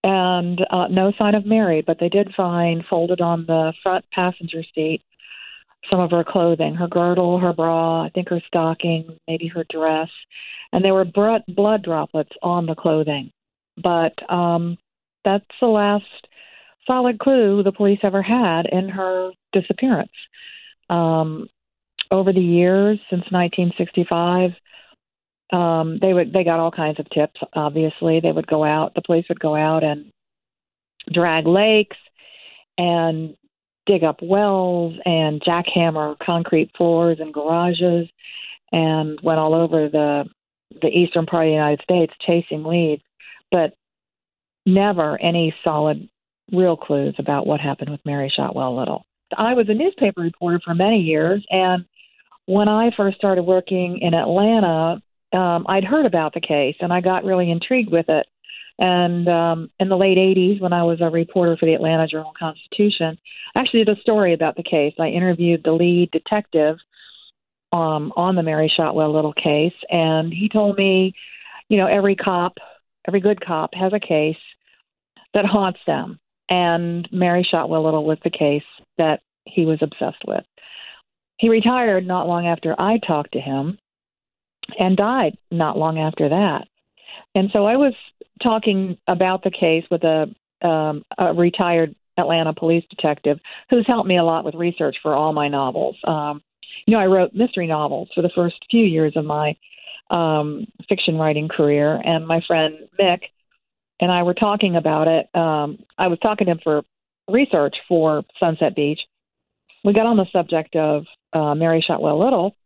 and 0.05 0.61
uh, 0.71 0.87
no 0.89 1.13
sign 1.19 1.35
of 1.35 1.47
Mary, 1.47 1.83
but 1.85 1.99
they 1.99 2.09
did 2.09 2.33
find 2.37 2.85
folded 2.89 3.21
on 3.21 3.47
the 3.47 3.73
front 3.83 4.05
passenger 4.13 4.63
seat 4.75 5.03
some 5.91 6.01
of 6.01 6.11
her 6.11 6.25
clothing, 6.25 6.75
her 6.75 6.89
girdle, 6.89 7.39
her 7.39 7.53
bra, 7.53 8.05
I 8.05 8.11
think 8.11 8.29
her 8.29 8.43
stockings, 8.47 9.13
maybe 9.29 9.47
her 9.49 9.65
dress, 9.71 10.09
and 10.73 10.85
there 10.85 10.95
were 10.95 11.05
blood 11.05 11.83
droplets 11.83 12.33
on 12.43 12.67
the 12.67 12.75
clothing. 12.75 13.31
But 13.81 14.15
um, 14.31 14.79
that's 15.25 15.45
the 15.61 15.67
last 15.67 16.05
solid 16.87 17.19
clue 17.19 17.63
the 17.63 17.73
police 17.73 18.01
ever 18.03 18.23
had 18.23 18.67
in 18.67 18.89
her 18.89 19.33
disappearance. 19.53 20.11
Um, 20.89 21.49
over 22.11 22.33
the 22.33 22.41
years 22.41 22.99
since 23.11 23.25
1965, 23.31 24.51
um, 25.53 25.99
they 26.01 26.13
would 26.13 26.33
they 26.33 26.45
got 26.45 26.59
all 26.59 26.71
kinds 26.71 26.99
of 26.99 27.09
tips. 27.11 27.41
Obviously, 27.55 28.21
they 28.21 28.33
would 28.33 28.47
go 28.47 28.65
out. 28.65 28.95
The 28.95 29.03
police 29.03 29.27
would 29.29 29.41
go 29.41 29.55
out 29.55 29.85
and 29.85 30.11
drag 31.13 31.47
lakes 31.47 31.97
and 32.79 33.37
dig 33.87 34.03
up 34.03 34.21
wells 34.21 34.95
and 35.05 35.41
jackhammer 35.41 36.17
concrete 36.19 36.71
floors 36.77 37.19
and 37.21 37.33
garages 37.33 38.09
and 38.73 39.19
went 39.23 39.39
all 39.39 39.55
over 39.55 39.89
the 39.89 40.25
the 40.83 40.89
eastern 40.89 41.27
part 41.27 41.47
of 41.47 41.51
the 41.51 41.55
United 41.55 41.81
States 41.83 42.13
chasing 42.27 42.65
leads, 42.65 43.03
but 43.53 43.75
never 44.67 45.21
any 45.23 45.55
solid 45.63 46.09
real 46.53 46.77
clues 46.77 47.15
about 47.19 47.47
what 47.47 47.61
happened 47.61 47.91
with 47.91 48.05
Mary 48.05 48.33
Shotwell 48.35 48.77
Little. 48.77 49.05
I 49.37 49.55
was 49.55 49.69
a 49.69 49.75
newspaper 49.75 50.21
reporter 50.21 50.61
for 50.65 50.75
many 50.75 50.99
years 50.99 51.45
and 51.51 51.85
when 52.47 52.69
I 52.69 52.91
first 52.97 53.17
started 53.17 53.43
working 53.43 53.99
in 54.01 54.15
Atlanta, 54.15 55.03
um, 55.33 55.67
I'd 55.69 55.85
heard 55.85 56.07
about 56.07 56.33
the 56.33 56.41
case 56.41 56.77
and 56.81 56.93
I 56.93 57.01
got 57.01 57.25
really 57.25 57.51
intrigued 57.51 57.93
with 57.93 58.09
it. 58.09 58.27
And 58.79 59.27
um, 59.29 59.71
in 59.81 59.89
the 59.89 59.97
late 59.97 60.19
80s, 60.19 60.61
when 60.61 60.73
I 60.73 60.83
was 60.83 61.01
a 61.01 61.11
reporter 61.11 61.57
for 61.57 61.67
the 61.67 61.75
Atlanta 61.75 62.07
Journal 62.07 62.33
Constitution, 62.39 63.19
I 63.55 63.61
actually 63.61 63.85
did 63.85 63.99
a 63.99 64.01
story 64.01 64.35
about 64.35 64.57
the 64.57 64.63
case. 64.63 64.95
I 64.99 65.09
interviewed 65.09 65.63
the 65.65 65.73
lead 65.73 66.11
detective 66.11 66.77
um, 67.73 68.13
on 68.17 68.37
the 68.37 68.43
Mary 68.43 68.73
Shotwell 68.75 69.15
Little 69.15 69.33
case, 69.33 69.75
and 69.91 70.33
he 70.33 70.49
told 70.49 70.77
me, 70.77 71.15
you 71.69 71.79
know, 71.79 71.87
every 71.87 72.17
cop, 72.17 72.59
every 73.09 73.21
good 73.21 73.41
cop 73.45 73.71
has 73.75 73.93
a 73.93 74.01
case 74.01 74.37
that 75.33 75.47
haunts 75.47 75.81
them. 75.87 76.21
And 76.49 77.09
Mary 77.11 77.47
Shotwell 77.51 77.85
Little 77.85 78.05
was 78.05 78.19
the 78.23 78.31
case 78.31 78.63
that 78.99 79.21
he 79.47 79.65
was 79.65 79.79
obsessed 79.81 80.23
with. 80.27 80.45
He 81.39 81.49
retired 81.49 82.07
not 82.07 82.27
long 82.27 82.47
after 82.47 82.75
I 82.79 82.99
talked 83.07 83.33
to 83.33 83.41
him 83.41 83.79
and 84.79 84.97
died 84.97 85.37
not 85.51 85.79
long 85.79 85.99
after 85.99 86.29
that. 86.29 86.67
And 87.35 87.51
so 87.53 87.67
I 87.67 87.77
was 87.77 87.95
talking 88.43 88.97
about 89.07 89.43
the 89.43 89.51
case 89.51 89.85
with 89.91 90.03
a, 90.05 90.35
um, 90.67 91.05
a 91.19 91.35
retired 91.35 91.95
Atlanta 92.19 92.55
police 92.55 92.85
detective 92.89 93.39
who's 93.69 93.87
helped 93.87 94.09
me 94.09 94.19
a 94.19 94.25
lot 94.25 94.45
with 94.45 94.55
research 94.55 94.97
for 95.03 95.15
all 95.15 95.33
my 95.33 95.49
novels. 95.49 95.97
Um, 96.05 96.43
you 96.87 96.93
know, 96.93 97.01
I 97.01 97.07
wrote 97.07 97.35
mystery 97.35 97.67
novels 97.67 98.09
for 98.15 98.23
the 98.23 98.31
first 98.35 98.57
few 98.71 98.85
years 98.85 99.13
of 99.17 99.25
my 99.25 99.57
um, 100.11 100.67
fiction 100.89 101.17
writing 101.17 101.49
career, 101.49 101.97
and 101.97 102.27
my 102.27 102.41
friend 102.47 102.75
Mick 103.01 103.21
and 104.01 104.11
I 104.11 104.23
were 104.23 104.35
talking 104.35 104.77
about 104.77 105.09
it. 105.09 105.29
Um, 105.35 105.79
I 105.99 106.07
was 106.09 106.19
talking 106.21 106.47
to 106.47 106.53
him 106.53 106.61
for 106.63 106.83
research 107.29 107.75
for 107.89 108.23
Sunset 108.39 108.77
Beach. 108.77 109.01
We 109.85 109.93
got 109.93 110.07
on 110.07 110.17
the 110.17 110.27
subject 110.33 110.77
of 110.77 111.05
uh, 111.37 111.55
Mary 111.55 111.85
Shotwell 111.87 112.19
Little, 112.23 112.57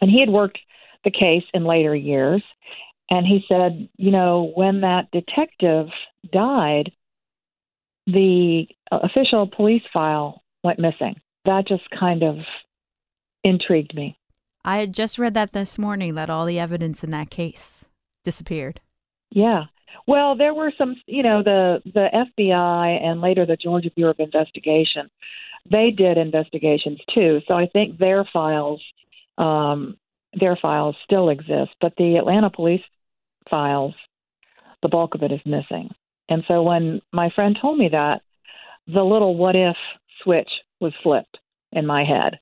and 0.00 0.10
he 0.10 0.20
had 0.20 0.28
worked 0.28 0.58
the 1.04 1.10
case 1.10 1.44
in 1.54 1.64
later 1.64 1.94
years. 1.94 2.42
And 3.08 3.26
he 3.26 3.44
said, 3.48 3.88
you 3.96 4.10
know, 4.10 4.52
when 4.54 4.80
that 4.80 5.10
detective 5.12 5.86
died, 6.32 6.90
the 8.06 8.66
official 8.90 9.48
police 9.48 9.82
file 9.92 10.42
went 10.64 10.78
missing. 10.78 11.14
That 11.44 11.68
just 11.68 11.88
kind 11.90 12.22
of 12.22 12.36
intrigued 13.44 13.94
me. 13.94 14.18
I 14.64 14.78
had 14.78 14.92
just 14.92 15.18
read 15.18 15.34
that 15.34 15.52
this 15.52 15.78
morning 15.78 16.16
that 16.16 16.28
all 16.28 16.44
the 16.44 16.58
evidence 16.58 17.04
in 17.04 17.12
that 17.12 17.30
case 17.30 17.86
disappeared. 18.24 18.80
Yeah. 19.30 19.64
Well, 20.08 20.36
there 20.36 20.54
were 20.54 20.72
some, 20.76 20.96
you 21.06 21.22
know, 21.22 21.42
the 21.42 21.80
the 21.84 22.08
FBI 22.12 23.02
and 23.02 23.20
later 23.20 23.46
the 23.46 23.56
Georgia 23.56 23.90
Bureau 23.94 24.10
of 24.10 24.20
Investigation, 24.20 25.08
they 25.70 25.90
did 25.90 26.18
investigations 26.18 27.00
too. 27.14 27.40
So 27.46 27.54
I 27.54 27.66
think 27.66 27.98
their 27.98 28.24
files, 28.32 28.82
um, 29.38 29.96
their 30.38 30.56
files 30.56 30.96
still 31.04 31.28
exist, 31.30 31.72
but 31.80 31.94
the 31.96 32.16
Atlanta 32.16 32.50
police 32.50 32.82
files, 33.50 33.94
the 34.82 34.88
bulk 34.88 35.14
of 35.14 35.22
it 35.22 35.32
is 35.32 35.40
missing. 35.44 35.90
And 36.28 36.42
so 36.48 36.62
when 36.62 37.00
my 37.12 37.30
friend 37.34 37.56
told 37.60 37.78
me 37.78 37.88
that, 37.92 38.22
the 38.86 39.02
little 39.02 39.36
what 39.36 39.56
if 39.56 39.76
switch 40.22 40.50
was 40.80 40.92
flipped 41.02 41.38
in 41.72 41.86
my 41.86 42.04
head. 42.04 42.38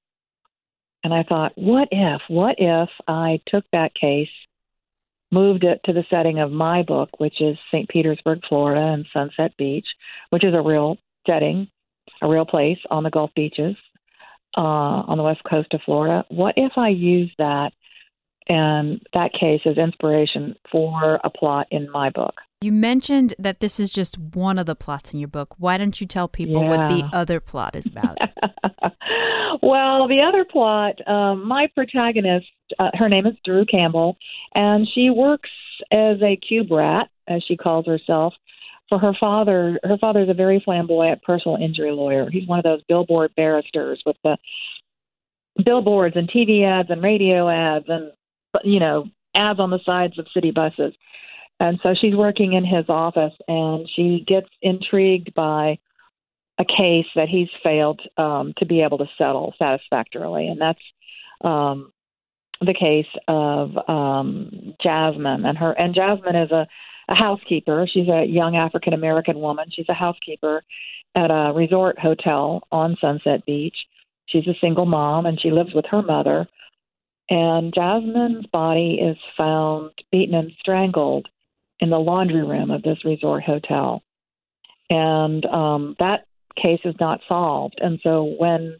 And 1.02 1.12
I 1.12 1.22
thought, 1.22 1.52
what 1.56 1.88
if, 1.90 2.22
what 2.28 2.56
if 2.58 2.88
I 3.06 3.40
took 3.46 3.64
that 3.72 3.94
case 3.94 4.28
moved 5.30 5.64
it 5.64 5.80
to 5.84 5.92
the 5.92 6.04
setting 6.08 6.38
of 6.38 6.52
my 6.52 6.82
book, 6.82 7.10
which 7.18 7.40
is 7.40 7.58
St. 7.70 7.88
Petersburg, 7.88 8.40
Florida, 8.48 8.92
and 8.92 9.04
Sunset 9.12 9.56
Beach, 9.58 9.86
which 10.30 10.44
is 10.44 10.54
a 10.54 10.62
real 10.62 10.96
setting, 11.26 11.68
a 12.24 12.28
real 12.28 12.46
place 12.46 12.78
on 12.90 13.04
the 13.04 13.10
Gulf 13.10 13.30
beaches 13.36 13.76
uh, 14.56 14.60
on 14.60 15.18
the 15.18 15.22
west 15.22 15.42
coast 15.48 15.72
of 15.74 15.80
Florida. 15.84 16.24
What 16.28 16.54
if 16.56 16.72
I 16.76 16.88
use 16.88 17.32
that 17.38 17.72
and 18.48 19.00
that 19.12 19.32
case 19.38 19.60
as 19.66 19.76
inspiration 19.76 20.56
for 20.72 21.20
a 21.22 21.30
plot 21.30 21.66
in 21.70 21.90
my 21.90 22.10
book? 22.10 22.34
You 22.60 22.72
mentioned 22.72 23.34
that 23.38 23.60
this 23.60 23.78
is 23.78 23.90
just 23.90 24.18
one 24.18 24.58
of 24.58 24.64
the 24.64 24.74
plots 24.74 25.12
in 25.12 25.20
your 25.20 25.28
book. 25.28 25.54
Why 25.58 25.76
don't 25.76 26.00
you 26.00 26.06
tell 26.06 26.28
people 26.28 26.62
yeah. 26.62 26.68
what 26.68 26.88
the 26.88 27.04
other 27.12 27.38
plot 27.38 27.76
is 27.76 27.86
about? 27.86 28.16
well, 29.62 30.08
the 30.08 30.22
other 30.26 30.46
plot, 30.46 31.06
um, 31.06 31.46
my 31.46 31.68
protagonist, 31.74 32.46
uh, 32.78 32.90
her 32.94 33.10
name 33.10 33.26
is 33.26 33.34
Drew 33.44 33.66
Campbell, 33.66 34.16
and 34.54 34.88
she 34.94 35.10
works 35.10 35.50
as 35.92 36.22
a 36.22 36.36
cube 36.36 36.70
rat, 36.70 37.10
as 37.28 37.42
she 37.46 37.56
calls 37.56 37.86
herself, 37.86 38.32
for 38.88 38.98
her 38.98 39.12
father. 39.18 39.78
Her 39.82 39.98
father's 39.98 40.28
a 40.28 40.34
very 40.34 40.60
flamboyant 40.64 41.22
personal 41.22 41.56
injury 41.56 41.92
lawyer. 41.92 42.28
He's 42.30 42.48
one 42.48 42.58
of 42.58 42.64
those 42.64 42.82
billboard 42.88 43.34
barristers 43.36 44.02
with 44.04 44.16
the 44.24 44.36
billboards 45.64 46.16
and 46.16 46.28
TV 46.28 46.64
ads 46.64 46.90
and 46.90 47.02
radio 47.02 47.48
ads 47.48 47.86
and 47.88 48.10
you 48.64 48.80
know 48.80 49.06
ads 49.34 49.60
on 49.60 49.70
the 49.70 49.80
sides 49.84 50.18
of 50.18 50.26
city 50.32 50.50
buses. 50.50 50.94
And 51.60 51.78
so 51.82 51.94
she's 51.98 52.14
working 52.14 52.54
in 52.54 52.64
his 52.64 52.86
office 52.88 53.32
and 53.46 53.88
she 53.94 54.24
gets 54.26 54.48
intrigued 54.60 55.34
by 55.34 55.78
a 56.58 56.64
case 56.64 57.06
that 57.16 57.28
he's 57.28 57.48
failed 57.62 58.00
um, 58.16 58.54
to 58.58 58.66
be 58.66 58.82
able 58.82 58.98
to 58.98 59.08
settle 59.18 59.54
satisfactorily. 59.58 60.48
And 60.48 60.60
that's 60.60 60.82
um, 61.42 61.92
the 62.60 62.74
case 62.74 63.06
of 63.28 63.76
um, 63.88 64.74
Jasmine 64.82 65.44
and 65.44 65.58
her. 65.58 65.72
And 65.72 65.94
Jasmine 65.94 66.36
is 66.36 66.50
a, 66.50 66.66
a 67.08 67.14
housekeeper. 67.14 67.86
She's 67.92 68.08
a 68.08 68.24
young 68.24 68.56
African 68.56 68.92
American 68.92 69.38
woman. 69.40 69.66
She's 69.70 69.88
a 69.88 69.94
housekeeper 69.94 70.62
at 71.14 71.30
a 71.30 71.52
resort 71.54 71.98
hotel 71.98 72.66
on 72.72 72.96
Sunset 73.00 73.44
Beach. 73.46 73.76
She's 74.26 74.46
a 74.46 74.58
single 74.60 74.86
mom 74.86 75.26
and 75.26 75.40
she 75.40 75.50
lives 75.50 75.74
with 75.74 75.84
her 75.90 76.02
mother. 76.02 76.46
And 77.30 77.72
Jasmine's 77.72 78.46
body 78.46 78.98
is 79.00 79.16
found 79.36 79.90
beaten 80.10 80.34
and 80.34 80.52
strangled 80.60 81.28
in 81.80 81.90
the 81.90 81.98
laundry 81.98 82.44
room 82.44 82.70
of 82.70 82.82
this 82.82 83.04
resort 83.04 83.42
hotel. 83.42 84.02
And 84.90 85.44
um, 85.46 85.96
that 85.98 86.26
case 86.60 86.80
is 86.84 86.94
not 87.00 87.20
solved. 87.28 87.78
And 87.80 87.98
so 88.02 88.34
when 88.38 88.76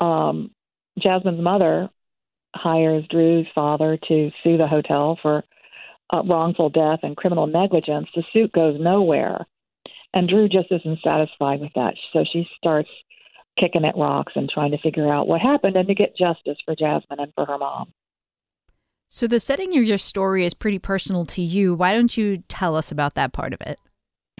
um, 0.00 0.50
Jasmine's 0.98 1.42
mother 1.42 1.88
hires 2.54 3.04
Drew's 3.08 3.46
father 3.54 3.98
to 4.08 4.30
sue 4.42 4.56
the 4.56 4.66
hotel 4.66 5.18
for 5.22 5.44
uh, 6.12 6.22
wrongful 6.24 6.70
death 6.70 7.00
and 7.02 7.16
criminal 7.16 7.46
negligence, 7.46 8.08
the 8.14 8.24
suit 8.32 8.52
goes 8.52 8.76
nowhere. 8.78 9.46
And 10.12 10.28
Drew 10.28 10.48
just 10.48 10.72
isn't 10.72 10.98
satisfied 11.04 11.60
with 11.60 11.72
that. 11.74 11.94
So 12.12 12.24
she 12.30 12.46
starts 12.56 12.88
kicking 13.58 13.84
at 13.84 13.96
rocks 13.96 14.32
and 14.34 14.48
trying 14.48 14.72
to 14.72 14.78
figure 14.78 15.12
out 15.12 15.28
what 15.28 15.40
happened 15.40 15.76
and 15.76 15.86
to 15.88 15.94
get 15.94 16.16
justice 16.16 16.58
for 16.64 16.74
Jasmine 16.74 17.20
and 17.20 17.32
for 17.34 17.46
her 17.46 17.58
mom. 17.58 17.92
So 19.08 19.26
the 19.26 19.40
setting 19.40 19.76
of 19.76 19.84
your 19.84 19.98
story 19.98 20.44
is 20.44 20.54
pretty 20.54 20.78
personal 20.78 21.26
to 21.26 21.42
you. 21.42 21.74
Why 21.74 21.92
don't 21.92 22.16
you 22.16 22.42
tell 22.48 22.76
us 22.76 22.92
about 22.92 23.14
that 23.14 23.32
part 23.32 23.52
of 23.52 23.60
it? 23.60 23.78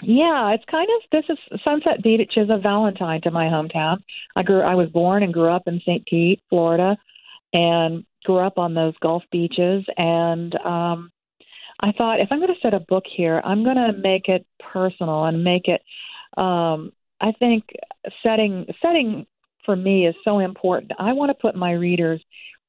Yeah, 0.02 0.54
it's 0.54 0.64
kind 0.70 0.88
of 0.96 1.02
this 1.12 1.24
is 1.28 1.60
Sunset 1.62 2.02
Beach 2.02 2.32
is 2.36 2.48
a 2.48 2.56
Valentine 2.56 3.20
to 3.22 3.30
my 3.30 3.46
hometown. 3.46 3.98
I 4.34 4.42
grew 4.42 4.62
I 4.62 4.74
was 4.74 4.88
born 4.88 5.22
and 5.22 5.34
grew 5.34 5.50
up 5.50 5.64
in 5.66 5.80
St. 5.80 6.06
Pete, 6.06 6.40
Florida, 6.48 6.96
and 7.52 8.04
grew 8.24 8.38
up 8.38 8.58
on 8.58 8.74
those 8.74 8.94
Gulf 9.02 9.24
beaches 9.30 9.84
and 9.96 10.54
um 10.64 11.10
I 11.80 11.92
thought 11.92 12.20
if 12.20 12.28
I'm 12.30 12.38
going 12.38 12.54
to 12.54 12.60
set 12.60 12.74
a 12.74 12.80
book 12.80 13.04
here, 13.16 13.40
I'm 13.44 13.64
going 13.64 13.76
to 13.76 13.92
make 13.98 14.28
it 14.28 14.46
personal 14.72 15.24
and 15.24 15.42
make 15.42 15.66
it 15.66 15.82
um 16.40 16.92
I 17.20 17.32
think 17.38 17.64
setting 18.22 18.66
setting 18.80 19.26
for 19.64 19.76
me 19.76 20.06
is 20.06 20.14
so 20.24 20.38
important. 20.38 20.92
I 20.98 21.12
want 21.12 21.30
to 21.30 21.34
put 21.40 21.54
my 21.54 21.72
readers 21.72 22.22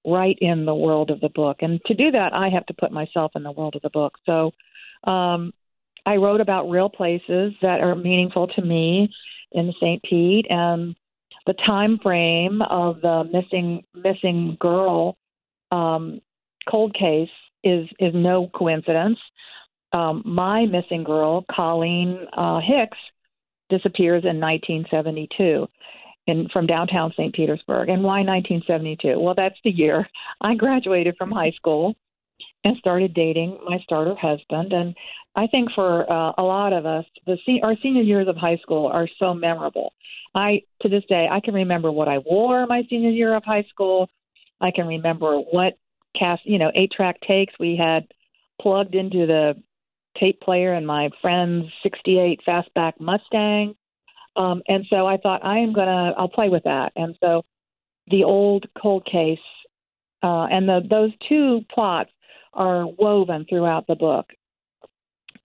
right 0.05 0.37
in 0.41 0.65
the 0.65 0.75
world 0.75 1.09
of 1.09 1.19
the 1.19 1.29
book. 1.29 1.57
And 1.61 1.79
to 1.85 1.93
do 1.93 2.11
that, 2.11 2.33
I 2.33 2.49
have 2.49 2.65
to 2.65 2.73
put 2.73 2.91
myself 2.91 3.31
in 3.35 3.43
the 3.43 3.51
world 3.51 3.75
of 3.75 3.81
the 3.81 3.89
book. 3.89 4.17
So 4.25 4.51
um, 5.09 5.53
I 6.05 6.15
wrote 6.15 6.41
about 6.41 6.69
real 6.69 6.89
places 6.89 7.53
that 7.61 7.81
are 7.81 7.95
meaningful 7.95 8.47
to 8.47 8.61
me 8.61 9.09
in 9.51 9.73
St. 9.79 10.01
Pete 10.03 10.47
and 10.49 10.95
the 11.45 11.53
time 11.65 11.99
frame 12.01 12.61
of 12.61 13.01
the 13.01 13.23
missing 13.31 13.83
missing 13.95 14.57
girl 14.59 15.17
um, 15.71 16.21
cold 16.69 16.93
case 16.93 17.29
is 17.63 17.87
is 17.99 18.13
no 18.13 18.49
coincidence. 18.53 19.19
Um, 19.93 20.23
my 20.25 20.65
missing 20.65 21.03
girl, 21.03 21.45
Colleen 21.51 22.25
uh, 22.37 22.59
Hicks, 22.59 22.97
disappears 23.69 24.23
in 24.23 24.39
1972 24.39 25.67
in 26.27 26.47
from 26.53 26.67
downtown 26.67 27.11
St. 27.17 27.33
Petersburg. 27.33 27.89
And 27.89 28.03
why 28.03 28.23
1972? 28.23 29.19
Well, 29.19 29.33
that's 29.35 29.57
the 29.63 29.71
year 29.71 30.07
I 30.41 30.55
graduated 30.55 31.15
from 31.17 31.31
high 31.31 31.51
school 31.51 31.95
and 32.63 32.77
started 32.77 33.13
dating 33.13 33.57
my 33.67 33.79
starter 33.83 34.15
husband. 34.15 34.71
And 34.71 34.95
I 35.35 35.47
think 35.47 35.71
for 35.73 36.11
uh, 36.11 36.33
a 36.37 36.43
lot 36.43 36.73
of 36.73 36.85
us, 36.85 37.05
the 37.25 37.37
se- 37.45 37.61
our 37.63 37.75
senior 37.81 38.03
years 38.03 38.27
of 38.27 38.37
high 38.37 38.57
school 38.57 38.87
are 38.87 39.07
so 39.17 39.33
memorable. 39.33 39.93
I 40.35 40.61
to 40.81 40.89
this 40.89 41.03
day 41.09 41.27
I 41.29 41.39
can 41.39 41.53
remember 41.53 41.91
what 41.91 42.07
I 42.07 42.19
wore 42.19 42.65
my 42.67 42.83
senior 42.89 43.09
year 43.09 43.35
of 43.35 43.43
high 43.43 43.65
school. 43.69 44.09
I 44.61 44.71
can 44.71 44.87
remember 44.87 45.37
what 45.37 45.73
cast 46.17 46.41
you 46.45 46.57
know 46.57 46.71
eight 46.75 46.91
track 46.91 47.19
takes 47.27 47.53
we 47.59 47.75
had 47.75 48.05
plugged 48.61 48.95
into 48.95 49.25
the 49.25 49.55
tape 50.19 50.41
player 50.41 50.73
in 50.73 50.85
my 50.85 51.09
friend's 51.21 51.67
68 51.83 52.41
fastback 52.47 52.93
Mustang. 52.99 53.75
Um, 54.35 54.61
and 54.67 54.85
so 54.89 55.05
I 55.05 55.17
thought 55.17 55.43
I 55.43 55.59
am 55.59 55.73
gonna 55.73 56.13
I'll 56.17 56.29
play 56.29 56.49
with 56.49 56.63
that. 56.63 56.91
And 56.95 57.15
so 57.21 57.43
the 58.07 58.23
old 58.23 58.65
cold 58.81 59.05
case 59.05 59.39
uh, 60.23 60.45
and 60.45 60.67
the 60.67 60.81
those 60.89 61.11
two 61.27 61.61
plots 61.73 62.11
are 62.53 62.85
woven 62.87 63.45
throughout 63.49 63.87
the 63.87 63.95
book. 63.95 64.27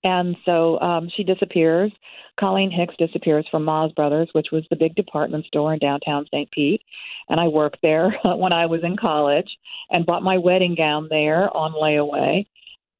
And 0.06 0.36
so 0.44 0.78
um, 0.78 1.10
she 1.16 1.24
disappears. 1.24 1.90
Colleen 2.38 2.70
Hicks 2.70 2.94
disappears 2.96 3.44
from 3.50 3.64
Maas 3.64 3.90
Brothers, 3.90 4.28
which 4.34 4.48
was 4.52 4.62
the 4.70 4.76
big 4.76 4.94
department 4.94 5.46
store 5.46 5.72
in 5.72 5.80
downtown 5.80 6.26
St. 6.26 6.48
Pete. 6.52 6.80
And 7.28 7.40
I 7.40 7.48
worked 7.48 7.78
there 7.82 8.14
when 8.24 8.52
I 8.52 8.66
was 8.66 8.82
in 8.84 8.96
college 8.96 9.48
and 9.90 10.06
bought 10.06 10.22
my 10.22 10.38
wedding 10.38 10.76
gown 10.76 11.08
there 11.10 11.54
on 11.56 11.72
layaway. 11.72 12.46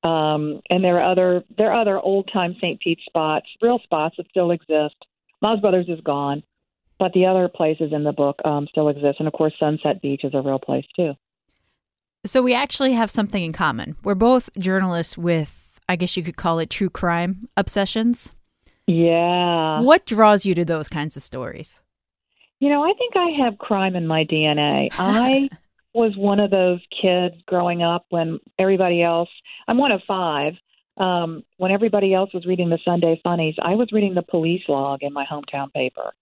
Um, 0.02 0.62
and 0.68 0.82
there 0.82 1.00
are 1.00 1.12
other 1.12 1.44
there 1.56 1.70
are 1.70 1.80
other 1.80 2.00
old 2.00 2.28
time 2.32 2.56
St. 2.56 2.80
Pete 2.80 2.98
spots, 3.06 3.46
real 3.62 3.78
spots 3.84 4.16
that 4.16 4.26
still 4.30 4.50
exist 4.50 4.96
Maas 5.42 5.60
Brothers 5.60 5.86
is 5.88 6.00
gone, 6.00 6.42
but 6.98 7.12
the 7.12 7.26
other 7.26 7.48
places 7.48 7.92
in 7.92 8.02
the 8.02 8.12
book 8.12 8.40
um, 8.44 8.66
still 8.68 8.88
exist. 8.88 9.16
And 9.20 9.28
of 9.28 9.34
course, 9.34 9.52
Sunset 9.60 10.02
Beach 10.02 10.22
is 10.25 10.34
a 10.34 10.42
real 10.42 10.58
place 10.58 10.86
too. 10.96 11.12
So 12.25 12.42
we 12.42 12.54
actually 12.54 12.92
have 12.92 13.10
something 13.10 13.44
in 13.44 13.52
common. 13.52 13.96
We're 14.02 14.16
both 14.16 14.50
journalists 14.58 15.16
with, 15.16 15.65
I 15.88 15.96
guess 15.96 16.16
you 16.16 16.22
could 16.22 16.36
call 16.36 16.58
it 16.58 16.70
true 16.70 16.90
crime 16.90 17.48
obsessions. 17.56 18.32
Yeah. 18.86 19.80
What 19.80 20.06
draws 20.06 20.46
you 20.46 20.54
to 20.54 20.64
those 20.64 20.88
kinds 20.88 21.16
of 21.16 21.22
stories? 21.22 21.80
You 22.60 22.72
know, 22.72 22.82
I 22.82 22.92
think 22.98 23.14
I 23.16 23.44
have 23.44 23.58
crime 23.58 23.96
in 23.96 24.06
my 24.06 24.24
DNA. 24.24 24.88
I 24.92 25.48
was 25.94 26.16
one 26.16 26.40
of 26.40 26.50
those 26.50 26.80
kids 27.02 27.34
growing 27.46 27.82
up 27.82 28.06
when 28.10 28.38
everybody 28.58 29.02
else, 29.02 29.28
I'm 29.68 29.78
one 29.78 29.92
of 29.92 30.02
five, 30.06 30.54
um, 30.96 31.44
when 31.58 31.72
everybody 31.72 32.14
else 32.14 32.32
was 32.32 32.46
reading 32.46 32.70
the 32.70 32.78
Sunday 32.84 33.20
Funnies, 33.22 33.54
I 33.62 33.74
was 33.74 33.92
reading 33.92 34.14
the 34.14 34.22
police 34.22 34.62
log 34.68 35.02
in 35.02 35.12
my 35.12 35.26
hometown 35.30 35.72
paper. 35.72 36.12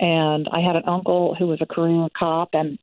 And 0.00 0.48
I 0.52 0.60
had 0.60 0.76
an 0.76 0.84
uncle 0.86 1.34
who 1.36 1.46
was 1.46 1.60
a 1.60 1.66
career 1.66 2.08
cop, 2.16 2.50
and 2.52 2.78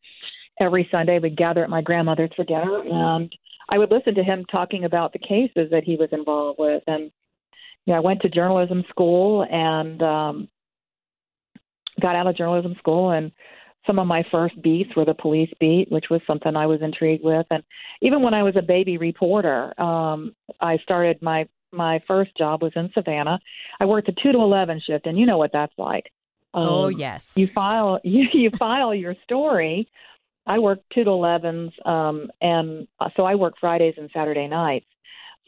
every 0.59 0.87
Sunday 0.91 1.19
we'd 1.19 1.37
gather 1.37 1.63
at 1.63 1.69
my 1.69 1.81
grandmother's 1.81 2.31
for 2.35 2.43
dinner, 2.43 2.81
and 2.83 3.33
I 3.69 3.77
would 3.77 3.91
listen 3.91 4.15
to 4.15 4.23
him 4.23 4.45
talking 4.45 4.85
about 4.85 5.13
the 5.13 5.19
cases 5.19 5.69
that 5.71 5.83
he 5.83 5.95
was 5.95 6.09
involved 6.11 6.59
with. 6.59 6.83
And 6.87 7.11
you 7.85 7.93
know, 7.93 7.95
I 7.95 7.99
went 7.99 8.21
to 8.21 8.29
journalism 8.29 8.83
school 8.89 9.45
and 9.49 10.01
um, 10.01 10.47
got 12.01 12.15
out 12.15 12.27
of 12.27 12.37
journalism 12.37 12.75
school 12.79 13.11
and 13.11 13.31
some 13.85 13.99
of 13.99 14.07
my 14.07 14.23
first 14.31 14.59
beats 14.61 14.95
were 14.95 15.05
the 15.05 15.13
police 15.13 15.51
beat, 15.59 15.91
which 15.91 16.05
was 16.09 16.21
something 16.25 16.55
I 16.55 16.65
was 16.65 16.81
intrigued 16.81 17.23
with. 17.23 17.45
And 17.51 17.63
even 18.01 18.21
when 18.21 18.33
I 18.33 18.43
was 18.43 18.55
a 18.55 18.61
baby 18.61 18.97
reporter, 18.97 19.79
um, 19.79 20.35
I 20.59 20.77
started 20.77 21.21
my 21.21 21.47
my 21.71 22.01
first 22.07 22.35
job 22.37 22.63
was 22.63 22.71
in 22.75 22.89
Savannah. 22.93 23.39
I 23.79 23.85
worked 23.85 24.07
the 24.07 24.15
two 24.23 24.31
to 24.31 24.39
eleven 24.39 24.81
shift, 24.85 25.05
and 25.05 25.19
you 25.19 25.25
know 25.25 25.37
what 25.37 25.51
that's 25.53 25.73
like. 25.77 26.11
Um, 26.53 26.67
oh 26.67 26.87
yes. 26.87 27.33
You 27.35 27.47
file 27.47 27.99
you, 28.03 28.27
you 28.33 28.49
file 28.51 28.95
your 28.95 29.15
story. 29.23 29.89
I 30.47 30.59
work 30.59 30.79
two 30.93 31.03
to 31.03 31.09
elevens, 31.09 31.71
um, 31.85 32.29
and 32.41 32.87
uh, 32.99 33.09
so 33.15 33.23
I 33.23 33.35
work 33.35 33.55
Fridays 33.59 33.95
and 33.97 34.09
Saturday 34.13 34.47
nights. 34.47 34.85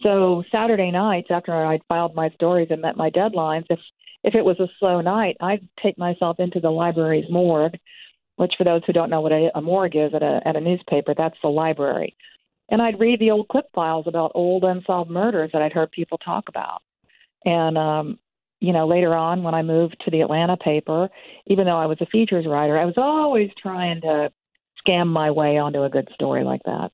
So 0.02 0.44
Saturday 0.52 0.92
nights, 0.92 1.28
after 1.32 1.54
I'd 1.54 1.82
filed 1.88 2.16
my 2.16 2.30
stories 2.32 2.68
and 2.70 2.82
met 2.82 2.98
my 2.98 3.10
deadlines, 3.10 3.66
if 3.70 3.80
if 4.24 4.36
it 4.36 4.44
was 4.44 4.60
a 4.60 4.68
slow 4.80 5.02
night, 5.02 5.38
I'd 5.40 5.68
take 5.82 5.98
myself 5.98 6.40
into 6.40 6.60
the 6.60 6.70
library's 6.70 7.30
morgue, 7.30 7.78
which 8.36 8.54
for 8.58 8.64
those 8.64 8.82
who 8.86 8.94
don't 8.94 9.10
know 9.10 9.22
what 9.22 9.32
a, 9.32 9.50
a 9.56 9.62
morgue 9.62 9.96
is 9.96 10.14
at 10.14 10.24
a 10.24 10.42
at 10.46 10.56
a 10.56 10.62
newspaper, 10.62 11.14
that's 11.16 11.38
the 11.42 11.50
library. 11.50 12.16
And 12.70 12.82
I'd 12.82 13.00
read 13.00 13.20
the 13.20 13.32
old 13.32 13.48
clip 13.48 13.66
files 13.74 14.06
about 14.08 14.34
old 14.36 14.64
unsolved 14.64 15.10
murders 15.10 15.52
that 15.54 15.62
I'd 15.62 15.74
heard 15.74 15.92
people 15.92 16.18
talk 16.18 16.50
about. 16.50 16.82
And 17.46 17.78
um, 17.78 18.20
you 18.60 18.74
know, 18.74 18.88
later 18.88 19.14
on 19.16 19.44
when 19.44 19.54
I 19.54 19.62
moved 19.62 19.98
to 20.04 20.12
the 20.12 20.22
Atlanta 20.22 20.58
paper, 20.58 21.10
even 21.46 21.66
though 21.66 21.78
I 21.78 21.86
was 21.86 22.00
a 22.02 22.08
features 22.08 22.46
writer, 22.48 22.78
I 22.78 22.86
was 22.86 22.98
always 22.98 23.50
trying 23.62 24.02
to 24.02 24.32
scam 24.88 25.08
my 25.08 25.32
way 25.32 25.58
onto 25.58 25.84
a 25.84 25.90
good 25.90 26.10
story 26.14 26.44
like 26.44 26.62
that. 26.64 26.92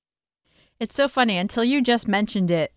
It's 0.79 0.95
so 0.95 1.07
funny 1.07 1.37
until 1.37 1.63
you 1.63 1.81
just 1.81 2.07
mentioned 2.07 2.51
it. 2.51 2.73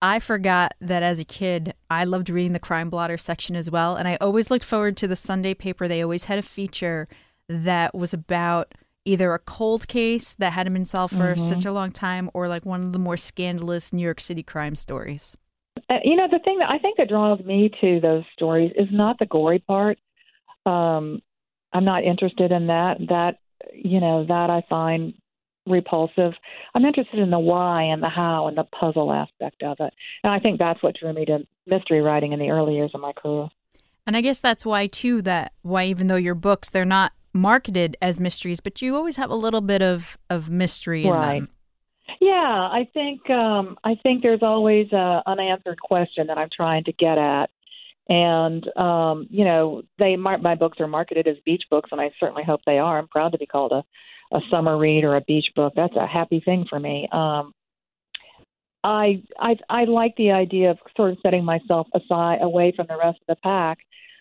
I 0.00 0.20
forgot 0.20 0.74
that 0.80 1.02
as 1.02 1.18
a 1.18 1.24
kid, 1.24 1.74
I 1.90 2.04
loved 2.04 2.30
reading 2.30 2.52
the 2.52 2.60
crime 2.60 2.88
blotter 2.88 3.18
section 3.18 3.56
as 3.56 3.70
well. 3.70 3.96
And 3.96 4.06
I 4.06 4.16
always 4.20 4.50
looked 4.50 4.64
forward 4.64 4.96
to 4.98 5.08
the 5.08 5.16
Sunday 5.16 5.54
paper. 5.54 5.88
They 5.88 6.02
always 6.02 6.24
had 6.24 6.38
a 6.38 6.42
feature 6.42 7.08
that 7.48 7.94
was 7.94 8.14
about 8.14 8.74
either 9.04 9.32
a 9.32 9.38
cold 9.38 9.88
case 9.88 10.34
that 10.38 10.52
hadn't 10.52 10.74
been 10.74 10.84
solved 10.84 11.16
for 11.16 11.34
mm-hmm. 11.34 11.48
such 11.48 11.64
a 11.64 11.72
long 11.72 11.90
time 11.90 12.30
or 12.34 12.46
like 12.46 12.64
one 12.64 12.84
of 12.84 12.92
the 12.92 12.98
more 12.98 13.16
scandalous 13.16 13.92
New 13.92 14.02
York 14.02 14.20
City 14.20 14.42
crime 14.42 14.76
stories. 14.76 15.36
Uh, 15.88 15.94
you 16.04 16.14
know, 16.14 16.28
the 16.30 16.40
thing 16.40 16.58
that 16.58 16.70
I 16.70 16.78
think 16.78 16.98
that 16.98 17.08
draws 17.08 17.40
me 17.44 17.70
to 17.80 18.00
those 18.00 18.24
stories 18.34 18.72
is 18.76 18.88
not 18.92 19.18
the 19.18 19.26
gory 19.26 19.60
part. 19.60 19.98
Um, 20.66 21.22
I'm 21.72 21.84
not 21.84 22.04
interested 22.04 22.52
in 22.52 22.66
that. 22.66 22.98
That, 23.08 23.38
you 23.72 24.00
know, 24.00 24.24
that 24.26 24.50
I 24.50 24.62
find 24.68 25.14
repulsive. 25.66 26.32
I'm 26.74 26.84
interested 26.84 27.18
in 27.18 27.30
the 27.30 27.38
why 27.38 27.82
and 27.82 28.02
the 28.02 28.08
how 28.08 28.48
and 28.48 28.56
the 28.56 28.64
puzzle 28.64 29.12
aspect 29.12 29.62
of 29.62 29.76
it. 29.80 29.92
And 30.24 30.32
I 30.32 30.38
think 30.38 30.58
that's 30.58 30.82
what 30.82 30.96
drew 30.98 31.12
me 31.12 31.24
to 31.26 31.46
mystery 31.66 32.00
writing 32.00 32.32
in 32.32 32.38
the 32.38 32.50
early 32.50 32.74
years 32.74 32.90
of 32.94 33.00
my 33.00 33.12
career. 33.12 33.48
And 34.06 34.16
I 34.16 34.22
guess 34.22 34.40
that's 34.40 34.64
why 34.64 34.86
too 34.86 35.20
that 35.22 35.52
why 35.62 35.84
even 35.84 36.06
though 36.06 36.16
your 36.16 36.34
books 36.34 36.70
they're 36.70 36.84
not 36.86 37.12
marketed 37.34 37.96
as 38.00 38.20
mysteries, 38.20 38.60
but 38.60 38.80
you 38.80 38.96
always 38.96 39.16
have 39.16 39.30
a 39.30 39.34
little 39.34 39.60
bit 39.60 39.82
of 39.82 40.16
of 40.30 40.50
mystery 40.50 41.04
in 41.04 41.12
right. 41.12 41.40
them. 41.40 41.48
Yeah, 42.20 42.32
I 42.32 42.88
think 42.94 43.28
um 43.28 43.76
I 43.84 43.96
think 44.02 44.22
there's 44.22 44.42
always 44.42 44.90
a 44.92 45.22
unanswered 45.26 45.80
question 45.80 46.28
that 46.28 46.38
I'm 46.38 46.48
trying 46.54 46.84
to 46.84 46.92
get 46.92 47.18
at. 47.18 47.50
And 48.08 48.66
um, 48.76 49.26
you 49.30 49.44
know, 49.44 49.82
they 49.98 50.16
my 50.16 50.54
books 50.54 50.80
are 50.80 50.88
marketed 50.88 51.28
as 51.28 51.36
beach 51.44 51.64
books 51.70 51.90
and 51.92 52.00
I 52.00 52.10
certainly 52.18 52.44
hope 52.44 52.60
they 52.66 52.78
are. 52.78 52.98
I'm 52.98 53.08
proud 53.08 53.32
to 53.32 53.38
be 53.38 53.46
called 53.46 53.72
a 53.72 53.84
a 54.30 54.40
summer 54.50 54.76
read 54.76 55.04
or 55.04 55.16
a 55.16 55.22
beach 55.22 55.46
book. 55.56 55.72
That's 55.74 55.96
a 55.96 56.06
happy 56.06 56.40
thing 56.40 56.66
for 56.68 56.78
me. 56.78 57.08
Um, 57.12 57.52
I 58.84 59.22
I 59.38 59.56
I 59.68 59.84
like 59.84 60.14
the 60.16 60.30
idea 60.30 60.70
of 60.70 60.78
sort 60.96 61.10
of 61.12 61.18
setting 61.22 61.44
myself 61.44 61.88
aside 61.94 62.38
away 62.40 62.72
from 62.74 62.86
the 62.88 62.96
rest 62.96 63.18
of 63.20 63.36
the 63.36 63.40
pack. 63.42 63.78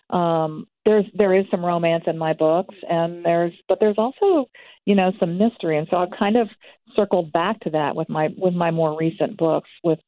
Um, 0.10 0.67
there's 0.86 1.06
there 1.13 1.34
is 1.34 1.46
some 1.51 1.65
romance 1.65 2.06
in 2.08 2.17
my 2.17 2.34
books, 2.34 2.75
and 2.89 3.24
there's 3.24 3.53
but 3.67 3.79
there's 3.79 3.98
also 3.98 4.50
you 4.86 4.96
know 4.96 5.12
some 5.20 5.38
mystery, 5.38 5.77
and 5.77 5.88
so 5.89 5.98
I've 5.98 6.17
kind 6.17 6.38
of 6.38 6.50
circled 6.96 7.32
back 7.32 7.60
to 7.62 7.70
that 7.72 7.96
with 7.96 8.10
my 8.10 8.29
with 8.38 8.53
my 8.53 8.72
more 8.72 8.98
recent 8.98 9.38
books. 9.38 9.70
With 9.84 10.00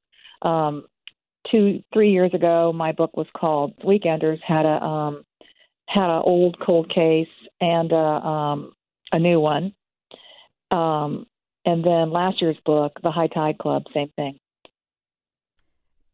um, 0.42 0.86
two 1.52 1.84
three 1.94 2.12
years 2.12 2.34
ago, 2.34 2.72
my 2.74 2.92
book 2.92 3.16
was 3.16 3.28
called 3.36 3.74
Weekenders 3.80 4.40
had 4.46 4.66
a 4.66 4.84
um, 4.84 5.24
had 5.88 6.10
an 6.10 6.22
old 6.24 6.58
cold 6.64 6.94
case 6.94 7.28
and 7.62 7.92
a, 7.92 7.96
um, 7.96 8.74
a 9.12 9.20
new 9.20 9.40
one 9.40 9.74
um, 10.72 11.26
and 11.66 11.84
then 11.84 12.12
last 12.12 12.42
year's 12.42 12.58
book, 12.66 12.94
The 13.04 13.12
High 13.12 13.28
Tide 13.28 13.58
Club, 13.58 13.84
same 13.94 14.10
thing. 14.16 14.40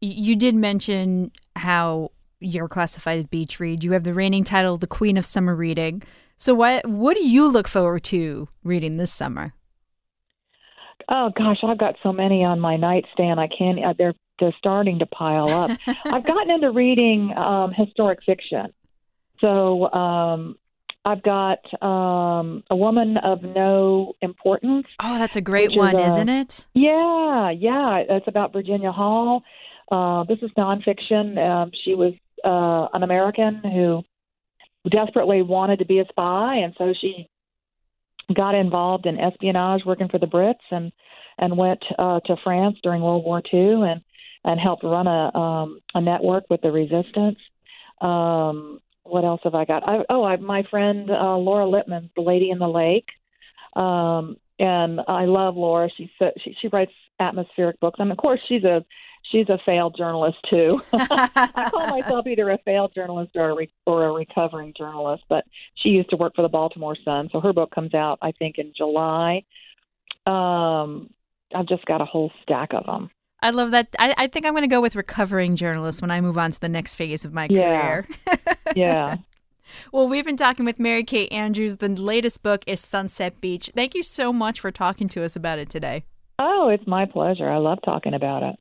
You 0.00 0.36
did 0.36 0.54
mention 0.54 1.32
how 1.56 2.12
you're 2.40 2.68
classified 2.68 3.18
as 3.18 3.26
beach 3.26 3.58
read. 3.58 3.82
You 3.82 3.92
have 3.92 4.04
the 4.04 4.12
reigning 4.12 4.44
title, 4.44 4.76
The 4.76 4.86
Queen 4.86 5.16
of 5.16 5.24
Summer 5.24 5.54
Reading. 5.54 6.02
So, 6.36 6.54
what 6.54 6.86
what 6.86 7.16
do 7.16 7.26
you 7.26 7.48
look 7.48 7.66
forward 7.66 8.04
to 8.04 8.48
reading 8.62 8.98
this 8.98 9.10
summer? 9.10 9.54
Oh 11.08 11.30
gosh, 11.34 11.58
I've 11.62 11.78
got 11.78 11.94
so 12.02 12.12
many 12.12 12.44
on 12.44 12.60
my 12.60 12.76
nightstand. 12.76 13.40
I 13.40 13.48
can't. 13.48 13.82
Uh, 13.82 13.94
they're 13.96 14.12
they're 14.38 14.54
starting 14.58 14.98
to 14.98 15.06
pile 15.06 15.48
up. 15.48 15.70
I've 16.04 16.24
gotten 16.24 16.50
into 16.50 16.70
reading 16.70 17.32
um, 17.36 17.72
historic 17.72 18.20
fiction. 18.24 18.72
So 19.40 19.90
um, 19.92 20.56
I've 21.04 21.22
got 21.22 21.58
um, 21.82 22.64
a 22.70 22.76
woman 22.76 23.16
of 23.18 23.42
no 23.42 24.14
importance. 24.22 24.86
Oh, 25.00 25.18
that's 25.18 25.36
a 25.36 25.40
great 25.40 25.76
one, 25.76 25.96
is 25.98 26.16
not 26.16 26.28
it? 26.28 26.66
Yeah, 26.74 27.50
yeah. 27.50 28.02
It's 28.08 28.28
about 28.28 28.52
Virginia 28.52 28.92
Hall. 28.92 29.42
Uh, 29.90 30.24
this 30.24 30.38
is 30.42 30.50
nonfiction. 30.58 31.38
Um, 31.38 31.70
she 31.84 31.94
was 31.94 32.12
uh, 32.44 32.88
an 32.92 33.02
American 33.02 33.60
who 33.62 34.02
desperately 34.90 35.42
wanted 35.42 35.78
to 35.78 35.84
be 35.84 36.00
a 36.00 36.04
spy, 36.08 36.56
and 36.56 36.74
so 36.76 36.92
she 37.00 37.28
got 38.34 38.54
involved 38.54 39.06
in 39.06 39.18
espionage, 39.18 39.82
working 39.84 40.08
for 40.08 40.18
the 40.18 40.26
Brits, 40.26 40.54
and 40.70 40.92
and 41.38 41.56
went 41.56 41.84
uh, 41.98 42.18
to 42.20 42.36
France 42.42 42.78
during 42.82 43.02
World 43.02 43.24
War 43.24 43.42
II, 43.52 43.88
and 43.88 44.00
and 44.46 44.60
helped 44.60 44.84
run 44.84 45.06
a 45.06 45.36
um, 45.36 45.80
a 45.94 46.00
network 46.00 46.44
with 46.48 46.62
the 46.62 46.70
resistance. 46.70 47.38
Um, 48.00 48.80
what 49.02 49.24
else 49.24 49.40
have 49.44 49.54
I 49.54 49.64
got? 49.64 49.86
I, 49.86 49.98
oh, 50.08 50.24
I, 50.24 50.36
my 50.36 50.62
friend 50.70 51.10
uh, 51.10 51.36
Laura 51.36 51.68
Lippman, 51.68 52.10
The 52.16 52.22
Lady 52.22 52.50
in 52.50 52.58
the 52.58 52.68
Lake, 52.68 53.08
um, 53.74 54.36
and 54.58 55.00
I 55.06 55.24
love 55.26 55.56
Laura. 55.56 55.90
She 55.96 56.10
she 56.42 56.56
she 56.60 56.68
writes 56.68 56.92
atmospheric 57.20 57.78
books, 57.80 57.98
and 57.98 58.10
of 58.10 58.18
course 58.18 58.40
she's 58.48 58.64
a 58.64 58.84
she's 59.32 59.48
a 59.48 59.58
failed 59.66 59.96
journalist 59.98 60.38
too. 60.48 60.80
I 60.92 61.68
call 61.70 61.88
myself 61.88 62.26
either 62.26 62.50
a 62.50 62.58
failed 62.64 62.92
journalist 62.94 63.32
or 63.34 63.50
a 63.50 63.54
re- 63.54 63.72
or 63.84 64.06
a 64.06 64.12
recovering 64.12 64.74
journalist, 64.76 65.24
but 65.28 65.44
she 65.74 65.90
used 65.90 66.10
to 66.10 66.16
work 66.16 66.34
for 66.36 66.42
the 66.42 66.48
Baltimore 66.48 66.96
Sun, 67.04 67.30
so 67.32 67.40
her 67.40 67.52
book 67.52 67.74
comes 67.74 67.94
out 67.94 68.18
I 68.22 68.32
think 68.32 68.58
in 68.58 68.72
July. 68.76 69.42
Um, 70.24 71.10
I've 71.54 71.68
just 71.68 71.84
got 71.86 72.00
a 72.00 72.04
whole 72.04 72.32
stack 72.42 72.72
of 72.72 72.86
them. 72.86 73.10
I 73.46 73.50
love 73.50 73.70
that. 73.70 73.94
I, 74.00 74.12
I 74.18 74.26
think 74.26 74.44
I'm 74.44 74.54
going 74.54 74.62
to 74.62 74.74
go 74.74 74.80
with 74.80 74.96
recovering 74.96 75.54
journalist 75.54 76.02
when 76.02 76.10
I 76.10 76.20
move 76.20 76.36
on 76.36 76.50
to 76.50 76.58
the 76.58 76.68
next 76.68 76.96
phase 76.96 77.24
of 77.24 77.32
my 77.32 77.46
yeah. 77.48 77.80
career. 77.80 78.06
yeah. 78.74 79.18
Well, 79.92 80.08
we've 80.08 80.24
been 80.24 80.36
talking 80.36 80.64
with 80.64 80.80
Mary 80.80 81.04
Kay 81.04 81.28
Andrews. 81.28 81.76
The 81.76 81.88
latest 81.88 82.42
book 82.42 82.64
is 82.66 82.80
Sunset 82.80 83.40
Beach. 83.40 83.70
Thank 83.72 83.94
you 83.94 84.02
so 84.02 84.32
much 84.32 84.58
for 84.58 84.72
talking 84.72 85.08
to 85.10 85.22
us 85.22 85.36
about 85.36 85.60
it 85.60 85.70
today. 85.70 86.02
Oh, 86.40 86.70
it's 86.70 86.88
my 86.88 87.04
pleasure. 87.04 87.48
I 87.48 87.58
love 87.58 87.78
talking 87.84 88.14
about 88.14 88.42
it. 88.42 88.56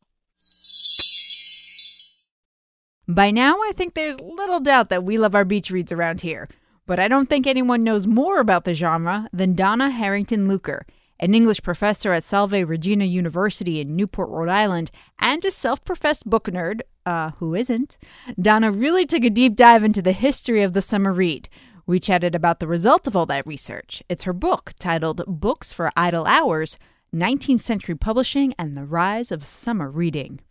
By 3.07 3.31
now, 3.31 3.55
I 3.55 3.71
think 3.75 3.95
there's 3.95 4.21
little 4.21 4.59
doubt 4.59 4.89
that 4.89 5.03
we 5.03 5.17
love 5.17 5.33
our 5.33 5.45
beach 5.45 5.71
reads 5.71 5.91
around 5.91 6.21
here. 6.21 6.47
But 6.85 6.99
I 6.99 7.07
don't 7.07 7.27
think 7.27 7.47
anyone 7.47 7.83
knows 7.83 8.05
more 8.05 8.39
about 8.39 8.65
the 8.65 8.75
genre 8.75 9.29
than 9.33 9.55
Donna 9.55 9.89
Harrington 9.89 10.47
Lueker 10.47 10.83
an 11.19 11.34
English 11.34 11.62
professor 11.62 12.13
at 12.13 12.23
Salve 12.23 12.67
Regina 12.67 13.06
University 13.06 13.80
in 13.80 13.95
Newport, 13.95 14.30
Rhode 14.30 14.49
Island, 14.49 14.91
and 15.19 15.43
a 15.45 15.51
self 15.51 15.84
professed 15.84 16.30
book 16.30 16.45
nerd, 16.45 16.82
uh, 17.06 17.32
who 17.38 17.56
isn't, 17.56 17.97
Donna 18.41 18.71
really 18.71 19.06
took 19.06 19.23
a 19.23 19.30
deep 19.30 19.56
dive 19.56 19.84
into 19.84 20.01
the 20.01 20.12
history 20.12 20.63
of 20.63 20.73
the 20.73 20.82
summer 20.82 21.13
read. 21.13 21.49
We 21.86 21.99
chatted 21.99 22.34
about 22.34 22.60
the 22.60 22.67
result 22.67 23.08
of 23.08 23.15
all 23.15 23.28
that 23.28 23.45
research. 23.45 24.01
It's 24.10 24.23
her 24.23 24.34
book 24.34 24.73
titled 24.80 25.23
Books 25.28 25.71
for 25.71 25.91
Idle 25.95 26.25
Hours 26.25 26.78
19th 27.13 27.62
Century 27.62 27.95
Publishing 27.95 28.54
and 28.60 28.75
the 28.75 28.86
Rise 28.86 29.32
of 29.32 29.45
Summer 29.45 29.89
Reading. 29.89 30.41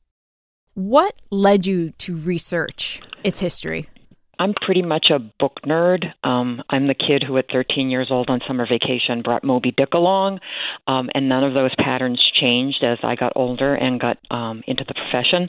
What 0.74 1.20
led 1.31 1.66
you 1.66 1.90
to 1.90 2.16
research 2.16 3.03
its 3.22 3.40
history? 3.40 3.88
I'm 4.38 4.54
pretty 4.54 4.82
much 4.82 5.06
a 5.10 5.18
book 5.18 5.60
nerd. 5.66 6.04
Um, 6.24 6.62
I'm 6.70 6.86
the 6.86 6.94
kid 6.94 7.24
who, 7.26 7.36
at 7.38 7.46
13 7.52 7.90
years 7.90 8.08
old 8.10 8.30
on 8.30 8.40
summer 8.46 8.66
vacation, 8.66 9.22
brought 9.22 9.44
Moby 9.44 9.72
Dick 9.76 9.94
along, 9.94 10.40
um, 10.86 11.08
and 11.14 11.28
none 11.28 11.44
of 11.44 11.54
those 11.54 11.74
patterns 11.78 12.20
changed 12.40 12.82
as 12.82 12.98
I 13.02 13.14
got 13.14 13.32
older 13.36 13.74
and 13.74 14.00
got 14.00 14.18
um, 14.30 14.62
into 14.66 14.84
the 14.86 14.94
profession. 14.94 15.48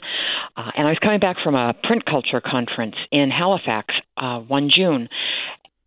Uh, 0.56 0.70
and 0.76 0.86
I 0.86 0.90
was 0.90 0.98
coming 1.02 1.20
back 1.20 1.36
from 1.42 1.54
a 1.54 1.74
print 1.82 2.04
culture 2.04 2.40
conference 2.40 2.96
in 3.10 3.30
Halifax 3.30 3.94
uh, 4.16 4.38
one 4.40 4.70
June, 4.74 5.08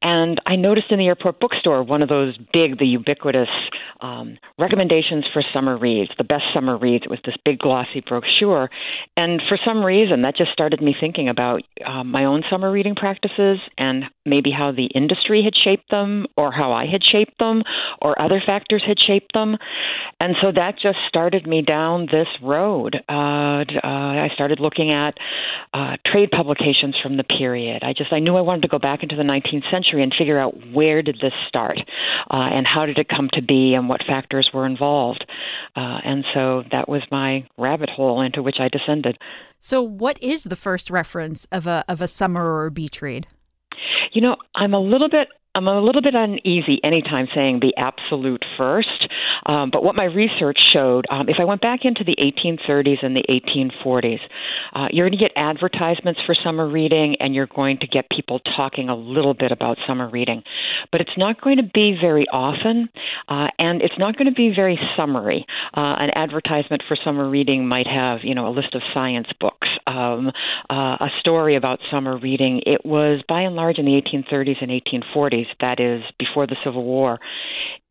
and 0.02 0.40
I 0.46 0.56
noticed 0.56 0.88
in 0.92 1.00
the 1.00 1.08
airport 1.08 1.40
bookstore 1.40 1.84
one 1.84 2.02
of 2.02 2.10
those 2.10 2.38
big, 2.54 2.80
the 2.80 2.86
ubiquitous 2.86 3.50
um, 4.00 4.38
recommendations 4.58 5.26
for 5.34 5.44
summer 5.54 5.78
reads, 5.78 6.12
the 6.18 6.24
best 6.24 6.44
summer 6.54 6.78
reads. 6.78 7.04
It 7.04 7.10
was 7.10 7.20
this 7.26 7.36
big 7.44 7.60
glossy 7.60 8.02
brochure. 8.08 8.70
And 9.18 9.42
for 9.50 9.58
some 9.66 9.84
reason, 9.84 10.22
that 10.22 10.38
just 10.38 10.52
started 10.52 10.82
me 10.82 10.96
thinking 10.98 11.28
about 11.28 11.64
uh, 11.86 12.04
my 12.06 12.26
own 12.26 12.44
summer 12.50 12.72
reading 12.72 12.96
practices 12.96 13.60
and 13.78 14.06
maybe 14.26 14.52
how 14.52 14.72
the 14.72 14.86
industry 14.96 15.44
had 15.44 15.54
shaped 15.62 15.90
them, 15.90 16.28
or 16.38 16.52
how 16.52 16.72
I 16.72 16.86
had 16.86 17.02
shaped 17.04 17.38
them, 17.40 17.64
or 18.02 18.22
other 18.22 18.42
factors 18.46 18.84
had 18.88 18.98
shaped 19.06 19.34
them. 19.34 19.58
And 20.22 20.36
so 20.42 20.52
that 20.54 20.76
just 20.82 20.98
started 21.10 21.48
me 21.48 21.62
down 21.62 22.08
this 22.12 22.28
road. 22.42 22.96
Uh, 23.10 23.60
uh, 23.60 23.66
I 23.84 24.30
started 24.34 24.60
looking 24.60 24.92
at 24.92 25.16
uh, 25.74 25.98
trade 26.06 26.30
publications 26.32 26.96
from 27.02 27.18
the 27.18 27.24
period. 27.24 27.84
I 27.84 27.94
just 27.94 28.14
I 28.14 28.20
knew 28.20 28.36
I 28.36 28.42
wanted 28.42 28.62
to 28.62 28.68
go 28.68 28.80
back 28.80 29.04
into 29.04 29.16
the 29.16 29.24
19th 29.24 29.70
century 29.72 29.89
and 29.98 30.14
figure 30.18 30.40
out 30.40 30.56
where 30.74 31.02
did 31.02 31.18
this 31.22 31.34
start, 31.48 31.80
uh, 32.30 32.50
and 32.54 32.68
how 32.68 32.86
did 32.86 32.98
it 32.98 33.08
come 33.10 33.30
to 33.34 33.42
be, 33.42 33.74
and 33.74 33.90
what 33.90 34.02
factors 34.08 34.50
were 34.54 34.66
involved. 34.66 35.26
Uh, 35.76 36.00
and 36.04 36.26
so 36.34 36.64
that 36.72 36.88
was 36.88 37.02
my 37.12 37.48
rabbit 37.58 37.90
hole 37.90 38.22
into 38.22 38.44
which 38.44 38.58
I 38.60 38.70
descended. 38.70 39.18
So, 39.60 39.82
what 39.82 40.22
is 40.22 40.46
the 40.46 40.56
first 40.56 40.90
reference 40.90 41.46
of 41.52 41.68
a 41.68 41.84
of 41.88 42.02
a 42.02 42.08
summer 42.08 42.44
or 42.44 42.66
a 42.68 42.72
beach 42.72 43.02
read? 43.02 43.28
You 44.14 44.22
know, 44.22 44.38
I'm 44.56 44.74
a 44.74 44.80
little 44.80 45.10
bit 45.10 45.28
I'm 45.60 45.68
a 45.68 45.82
little 45.82 46.02
bit 46.02 46.16
uneasy 46.16 46.80
anytime 46.86 47.28
saying 47.36 47.60
the 47.60 47.74
absolute 47.76 48.46
first, 48.58 49.10
um, 49.46 49.72
but 49.72 49.84
what 49.84 49.94
my 49.94 50.06
research 50.06 50.58
showed, 50.72 51.06
um, 51.12 51.28
if 51.28 51.36
I 51.38 51.44
went 51.44 51.60
back 51.60 51.82
into 51.84 52.06
the 52.06 52.16
1830s 52.16 53.04
and 53.04 53.14
the 53.14 53.26
1840s, 53.28 54.20
uh, 54.74 54.88
you're 54.90 55.10
going 55.10 55.20
to 55.20 55.22
get 55.22 55.34
advertisements 55.36 56.22
for 56.26 56.34
summer 56.34 56.66
reading 56.66 57.18
and 57.20 57.36
you're 57.36 57.50
going 57.54 57.78
to 57.80 57.88
get 57.88 58.06
people 58.10 58.40
talking 58.56 58.88
a 58.88 58.96
little 58.96 59.34
bit 59.34 59.52
about 59.52 59.78
summer 59.86 60.10
reading. 60.10 60.44
But 60.94 61.02
it's 61.02 61.18
not 61.18 61.42
going 61.42 61.58
to 61.58 61.70
be 61.74 61.98
very 62.00 62.26
often, 62.32 62.88
uh, 63.28 63.48
and 63.60 63.82
it's 63.82 64.00
not 64.00 64.16
going 64.16 64.28
to 64.28 64.34
be 64.34 64.54
very 64.56 64.80
summary. 64.96 65.46
Uh, 65.76 66.00
an 66.00 66.12
advertisement 66.16 66.84
for 66.88 66.96
summer 67.04 67.30
reading 67.30 67.68
might 67.68 67.88
have, 67.88 68.20
you 68.24 68.34
know, 68.34 68.48
a 68.48 68.56
list 68.56 68.76
of 68.76 68.82
science 68.94 69.28
books, 69.42 69.68
um, 69.88 70.32
uh, 70.70 70.96
a 71.02 71.10
story 71.20 71.58
about 71.58 71.80
summer 71.92 72.18
reading. 72.18 72.62
It 72.66 72.86
was 72.86 73.22
by 73.28 73.42
and 73.42 73.58
large 73.58 73.78
in 73.78 73.84
the 73.84 74.02
1830s 74.02 74.62
and 74.62 74.72
1840s 74.72 75.49
that 75.62 75.80
is 75.80 76.02
before 76.18 76.48
the 76.48 76.56
Civil 76.64 76.84
War, 76.84 77.20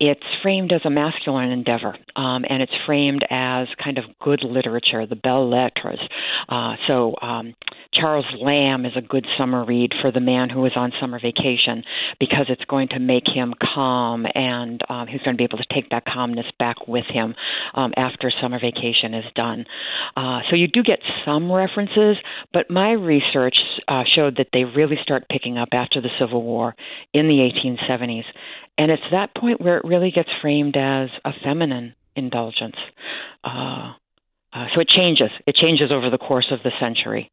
it's 0.01 0.23
framed 0.43 0.73
as 0.73 0.81
a 0.85 0.91
masculine 0.91 1.51
endeavor, 1.51 1.97
um, 2.15 2.45
and 2.49 2.63
it's 2.63 2.73
framed 2.87 3.25
as 3.31 3.67
kind 3.83 3.99
of 3.99 4.05
good 4.21 4.45
literature, 4.45 5.07
the 5.07 5.17
belles 5.17 5.53
lettres. 5.53 6.01
Uh, 6.49 6.75
so 6.87 7.17
um, 7.21 7.55
Charles 7.93 8.27
Lamb 8.41 8.85
is 8.85 8.93
a 8.97 9.01
good 9.01 9.27
summer 9.37 9.65
read 9.65 9.93
for 10.01 10.13
the 10.13 10.21
man 10.21 10.51
who 10.51 10.65
is 10.67 10.73
on 10.77 10.93
summer 11.01 11.19
vacation 11.19 11.83
because 12.21 12.47
it's 12.49 12.65
going 12.67 12.89
to 12.89 13.01
make 13.01 13.25
him 13.27 13.55
calm, 13.75 14.25
and 14.35 14.81
um, 14.89 15.09
he's 15.09 15.21
going 15.23 15.37
to 15.37 15.39
be 15.39 15.45
able 15.45 15.59
to 15.59 15.75
take 15.75 15.91
that 15.91 16.05
calmness 16.05 16.47
back 16.59 16.87
with 16.87 17.07
him 17.09 17.35
um, 17.75 17.93
after 17.97 18.31
summer 18.41 18.61
vacation 18.61 19.15
is 19.15 19.25
done. 19.35 19.65
Uh, 20.17 20.41
so 20.49 20.57
you 20.57 20.69
do 20.69 20.83
get 20.83 21.01
some 21.25 21.51
references, 21.51 22.17
but 22.53 22.71
my 22.71 22.93
research 22.93 23.57
uh, 23.89 24.05
showed 24.15 24.37
that 24.37 24.49
they 24.53 24.65
really 24.65 24.97
start 25.03 25.25
picking 25.31 25.59
up 25.59 25.69
after 25.73 26.01
the 26.01 26.11
Civil 26.21 26.43
War 26.43 26.75
in 27.15 27.27
the 27.27 27.48
1870s. 27.53 28.25
And 28.77 28.91
it's 28.91 29.03
that 29.11 29.35
point 29.35 29.61
where 29.61 29.79
it 29.79 29.85
really 29.85 30.11
gets 30.11 30.29
framed 30.41 30.77
as 30.77 31.09
a 31.25 31.33
feminine 31.45 31.95
indulgence. 32.17 32.77
Uh, 33.45 33.93
uh, 34.53 34.67
so 34.75 34.81
it 34.81 34.89
changes. 34.89 35.31
It 35.47 35.55
changes 35.55 35.91
over 35.93 36.11
the 36.11 36.19
course 36.19 36.51
of 36.51 36.61
the 36.63 36.73
century. 36.81 37.31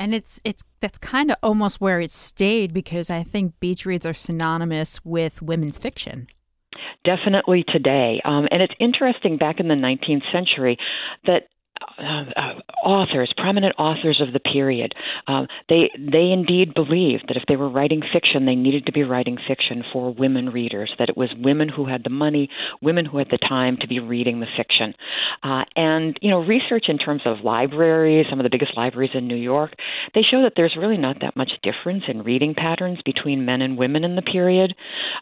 And 0.00 0.14
it's 0.14 0.40
it's 0.44 0.62
that's 0.80 0.98
kind 0.98 1.30
of 1.30 1.36
almost 1.42 1.80
where 1.80 2.00
it 2.00 2.12
stayed 2.12 2.72
because 2.72 3.10
I 3.10 3.24
think 3.24 3.58
beach 3.58 3.84
reads 3.84 4.06
are 4.06 4.14
synonymous 4.14 5.04
with 5.04 5.42
women's 5.42 5.76
fiction. 5.76 6.28
Definitely 7.04 7.64
today, 7.66 8.20
um, 8.24 8.46
and 8.50 8.62
it's 8.62 8.74
interesting. 8.78 9.38
Back 9.38 9.58
in 9.58 9.68
the 9.68 9.74
19th 9.74 10.30
century, 10.30 10.76
that 11.26 11.48
uh, 11.98 12.24
uh, 12.36 12.86
authors, 12.86 13.32
prominent 13.36 13.74
authors 13.78 14.20
of 14.20 14.32
the 14.32 14.40
period, 14.40 14.94
uh, 15.26 15.46
they 15.68 15.90
they 15.98 16.30
indeed 16.32 16.74
believed 16.74 17.24
that 17.28 17.36
if 17.36 17.44
they 17.48 17.56
were 17.56 17.70
writing 17.70 18.02
fiction, 18.12 18.46
they 18.46 18.54
needed 18.54 18.86
to 18.86 18.92
be 18.92 19.02
writing 19.02 19.36
fiction 19.46 19.84
for 19.92 20.12
women 20.12 20.50
readers. 20.50 20.92
That 20.98 21.08
it 21.08 21.16
was 21.16 21.30
women 21.38 21.68
who 21.68 21.86
had 21.86 22.02
the 22.04 22.10
money, 22.10 22.48
women 22.82 23.04
who 23.06 23.18
had 23.18 23.28
the 23.30 23.38
time 23.38 23.76
to 23.80 23.88
be 23.88 24.00
reading 24.00 24.40
the 24.40 24.46
fiction. 24.56 24.94
Uh, 25.42 25.64
and 25.76 26.18
you 26.20 26.30
know, 26.30 26.40
research 26.40 26.86
in 26.88 26.98
terms 26.98 27.22
of 27.24 27.38
libraries, 27.44 28.26
some 28.28 28.40
of 28.40 28.44
the 28.44 28.50
biggest 28.50 28.76
libraries 28.76 29.10
in 29.14 29.28
New 29.28 29.36
York, 29.36 29.72
they 30.14 30.22
show 30.22 30.42
that 30.42 30.52
there's 30.56 30.76
really 30.78 30.98
not 30.98 31.16
that 31.20 31.36
much 31.36 31.50
difference 31.62 32.04
in 32.08 32.22
reading 32.22 32.54
patterns 32.54 32.98
between 33.04 33.44
men 33.44 33.62
and 33.62 33.78
women 33.78 34.04
in 34.04 34.16
the 34.16 34.22
period. 34.22 34.74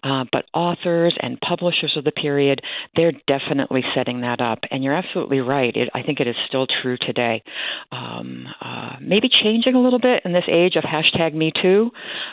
Uh, 0.03 0.25
but 0.33 0.45
authors 0.55 1.17
and 1.21 1.39
publishers 1.41 1.95
of 1.97 2.05
the 2.05 2.13
period, 2.13 2.61
they're 2.95 3.13
definitely 3.27 3.83
setting 3.95 4.23
that 4.23 4.41
up. 4.41 4.61
And 4.71 4.83
you're 4.83 4.97
absolutely 4.97 5.41
right. 5.41 5.75
It, 5.75 5.89
I 5.95 6.03
think 6.03 6.21
it 6.21 6.29
is 6.29 6.37
still 6.49 6.56
true 6.65 6.97
today. 6.97 7.43
Um, 7.93 8.47
uh, 8.61 8.97
maybe 9.03 9.29
changing 9.29 9.75
a 9.75 9.83
little 9.83 9.99
bit 9.99 10.23
in 10.25 10.33
this 10.33 10.45
age 10.51 10.77
of 10.77 10.85
hashtag 10.85 11.35
Me 11.35 11.53
Too. 11.61 11.91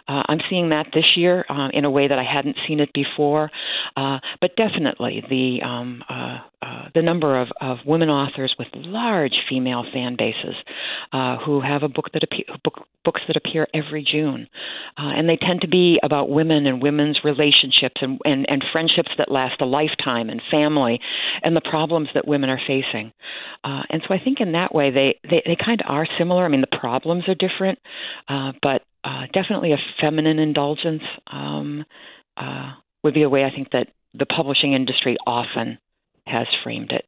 Uh, 0.08 0.24
I'm 0.28 0.40
seeing 0.50 0.70
that 0.70 0.88
this 0.94 1.18
year 1.18 1.44
uh, 1.50 1.70
in 1.74 1.84
a 1.84 1.92
way 1.92 2.08
that 2.08 2.20
I 2.20 2.24
hadn't 2.24 2.56
seen 2.68 2.80
it 2.80 2.92
before. 2.94 3.50
Uh, 3.96 4.20
but 4.42 4.56
definitely 4.56 5.24
the 5.30 5.66
um, 5.66 6.04
uh, 6.10 6.40
uh, 6.62 6.88
the 6.96 7.02
number 7.02 7.40
of, 7.40 7.50
of 7.60 7.78
women 7.86 8.10
authors 8.10 8.56
with 8.58 8.68
large 8.74 9.34
female 9.50 9.84
fan 9.94 10.16
bases 10.18 10.56
who 11.46 11.62
have 11.62 11.84
a 11.84 11.90
book 11.90 12.06
that 12.14 12.24
appear, 12.24 12.46
book, 12.64 12.88
books 13.04 13.22
that 13.28 13.36
appear 13.36 13.68
every 13.74 14.06
June, 14.10 14.48
and 14.98 15.28
they 15.28 15.36
tend 15.36 15.62
to 15.62 15.68
be 15.68 16.00
about 16.04 16.30
women 16.30 16.66
and 16.66 16.82
women's 16.82 17.20
relationships 17.24 18.02
and, 18.02 18.20
and, 18.24 18.46
and 18.48 18.64
friendships 18.72 19.10
that 19.18 19.30
last 19.30 19.60
a 19.60 19.66
lifetime 19.66 20.30
and 20.30 20.42
family 20.50 21.00
and 21.44 21.56
the 21.56 21.62
problems 21.70 22.08
that 22.14 22.28
women 22.28 22.50
are 22.50 22.62
facing. 22.66 23.12
And 23.64 24.02
so 24.08 24.13
I 24.14 24.24
think 24.24 24.40
in 24.40 24.52
that 24.52 24.74
way 24.74 24.92
they, 24.92 25.20
they, 25.24 25.42
they 25.46 25.58
kind 25.64 25.82
of 25.82 25.88
are 25.90 26.08
similar. 26.18 26.46
I 26.46 26.48
mean, 26.48 26.62
the 26.62 26.78
problems 26.80 27.24
are 27.28 27.36
different, 27.36 27.80
uh, 28.30 28.52
but 28.62 28.84
uh, 29.04 29.24
definitely 29.34 29.72
a 29.74 29.78
feminine 30.00 30.40
indulgence 30.40 31.02
um, 31.32 31.84
uh, 32.38 32.74
would 33.04 33.14
be 33.14 33.24
a 33.24 33.30
way 33.30 33.44
I 33.44 33.50
think 33.50 33.72
that 33.72 33.88
the 34.14 34.26
publishing 34.26 34.74
industry 34.74 35.18
often 35.26 35.80
has 36.28 36.48
framed 36.64 36.92
it. 36.92 37.06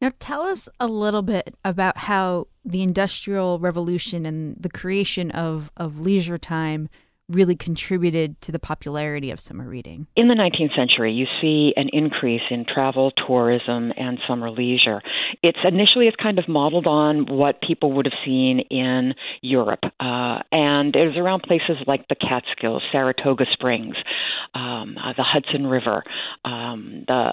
Now, 0.00 0.10
tell 0.18 0.42
us 0.42 0.68
a 0.78 0.86
little 0.86 1.22
bit 1.22 1.56
about 1.64 1.96
how 1.96 2.48
the 2.64 2.82
Industrial 2.82 3.58
Revolution 3.58 4.26
and 4.26 4.56
the 4.60 4.68
creation 4.68 5.30
of, 5.30 5.70
of 5.78 6.00
leisure 6.00 6.36
time 6.36 6.90
really 7.28 7.56
contributed 7.56 8.40
to 8.42 8.52
the 8.52 8.58
popularity 8.58 9.30
of 9.30 9.40
summer 9.40 9.68
reading? 9.68 10.06
In 10.16 10.28
the 10.28 10.34
19th 10.34 10.76
century, 10.76 11.12
you 11.12 11.26
see 11.40 11.72
an 11.76 11.88
increase 11.92 12.42
in 12.50 12.64
travel, 12.64 13.12
tourism, 13.26 13.92
and 13.96 14.18
summer 14.28 14.50
leisure. 14.50 15.00
It's 15.42 15.58
initially 15.64 16.06
it's 16.06 16.16
kind 16.16 16.38
of 16.38 16.48
modeled 16.48 16.86
on 16.86 17.26
what 17.26 17.60
people 17.66 17.92
would 17.92 18.06
have 18.06 18.18
seen 18.24 18.60
in 18.70 19.14
Europe, 19.42 19.84
uh, 20.00 20.38
and 20.52 20.94
it 20.94 21.06
was 21.06 21.16
around 21.16 21.42
places 21.42 21.76
like 21.86 22.06
the 22.08 22.16
Catskills, 22.16 22.82
Saratoga 22.92 23.44
Springs, 23.52 23.96
um, 24.54 24.96
uh, 25.02 25.12
the 25.16 25.24
Hudson 25.24 25.66
River, 25.66 26.04
um, 26.44 27.04
the 27.06 27.32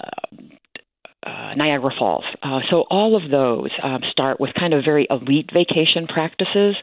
uh, 1.26 1.54
Niagara 1.56 1.92
Falls. 1.98 2.26
Uh, 2.42 2.60
so 2.70 2.84
all 2.90 3.16
of 3.16 3.30
those 3.30 3.70
um, 3.84 4.02
start 4.12 4.40
with 4.40 4.52
kind 4.60 4.74
of 4.74 4.84
very 4.84 5.08
elite 5.10 5.50
vacation 5.54 6.08
practices, 6.08 6.76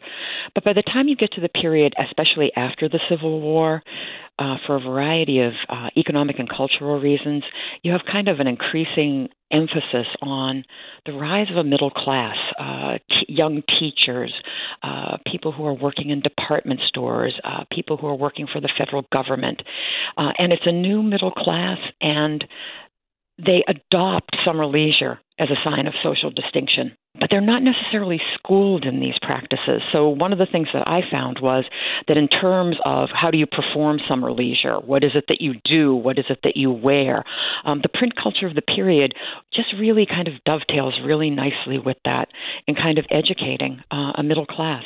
but 0.55 0.65
by 0.65 0.73
the 0.73 0.83
time 0.83 1.09
you 1.09 1.17
get 1.17 1.33
to 1.33 1.41
the 1.41 1.49
period, 1.49 1.95
especially 1.99 2.53
after 2.57 2.89
the 2.89 3.01
Civil 3.09 3.41
War, 3.41 3.83
uh, 4.39 4.57
for 4.67 4.77
a 4.77 4.81
variety 4.81 5.41
of 5.41 5.53
uh, 5.69 5.89
economic 5.97 6.39
and 6.39 6.49
cultural 6.49 7.01
reasons, 7.01 7.43
you 7.83 7.91
have 7.91 8.03
kind 8.11 8.29
of 8.29 8.39
an 8.39 8.47
increasing 8.47 9.29
emphasis 9.51 10.07
on 10.23 10.65
the 11.07 11.13
rise 11.13 11.51
of 11.51 11.57
a 11.57 11.65
middle 11.65 11.91
class, 11.91 12.37
uh, 12.61 12.99
t- 13.09 13.27
young 13.27 13.63
teachers, 13.81 14.33
uh, 14.83 15.17
people 15.31 15.51
who 15.51 15.65
are 15.65 15.75
working 15.75 16.11
in 16.11 16.21
department 16.21 16.81
stores, 16.87 17.35
uh, 17.43 17.65
people 17.73 17.97
who 17.97 18.07
are 18.07 18.15
working 18.15 18.47
for 18.53 18.61
the 18.61 18.71
federal 18.79 19.05
government. 19.13 19.63
Uh, 20.17 20.31
and 20.39 20.53
it's 20.53 20.67
a 20.67 20.73
new 20.73 21.03
middle 21.03 21.33
class, 21.33 21.79
and 22.01 22.45
they 23.39 23.65
adopt 23.69 24.37
summer 24.45 24.67
leisure 24.67 25.19
as 25.39 25.49
a 25.51 25.63
sign 25.65 25.87
of 25.87 25.95
social 26.03 26.31
distinction 26.31 26.97
but 27.19 27.29
they're 27.31 27.41
not 27.41 27.63
necessarily 27.63 28.21
schooled 28.35 28.85
in 28.85 29.01
these 29.01 29.19
practices. 29.21 29.83
So, 29.93 30.09
one 30.09 30.33
of 30.33 30.39
the 30.39 30.47
things 30.51 30.69
that 30.73 30.87
I 30.87 31.01
found 31.11 31.39
was 31.41 31.65
that 32.07 32.17
in 32.17 32.29
terms 32.29 32.77
of 32.85 33.09
how 33.13 33.31
do 33.31 33.39
you 33.39 33.47
perform 33.47 33.99
summer 34.09 34.33
leisure, 34.33 34.77
what 34.77 35.05
is 35.05 35.13
it 35.15 35.25
that 35.29 35.41
you 35.41 35.55
do, 35.65 35.95
what 35.95 36.19
is 36.19 36.27
it 36.29 36.41
that 36.45 36.57
you 36.57 36.71
wear, 36.71 37.25
um, 37.65 37.81
the 37.83 37.89
print 37.89 38.15
culture 38.21 38.47
of 38.47 38.55
the 38.55 38.63
period 38.63 39.15
just 39.53 39.69
really 39.79 40.07
kind 40.07 40.29
of 40.29 40.35
dovetails 40.45 40.99
really 41.05 41.31
nicely 41.31 41.79
with 41.79 41.97
that 42.05 42.29
and 42.67 42.77
kind 42.77 42.99
of 42.99 43.05
educating 43.11 43.81
uh, 43.91 44.13
a 44.17 44.23
middle 44.23 44.47
class. 44.47 44.85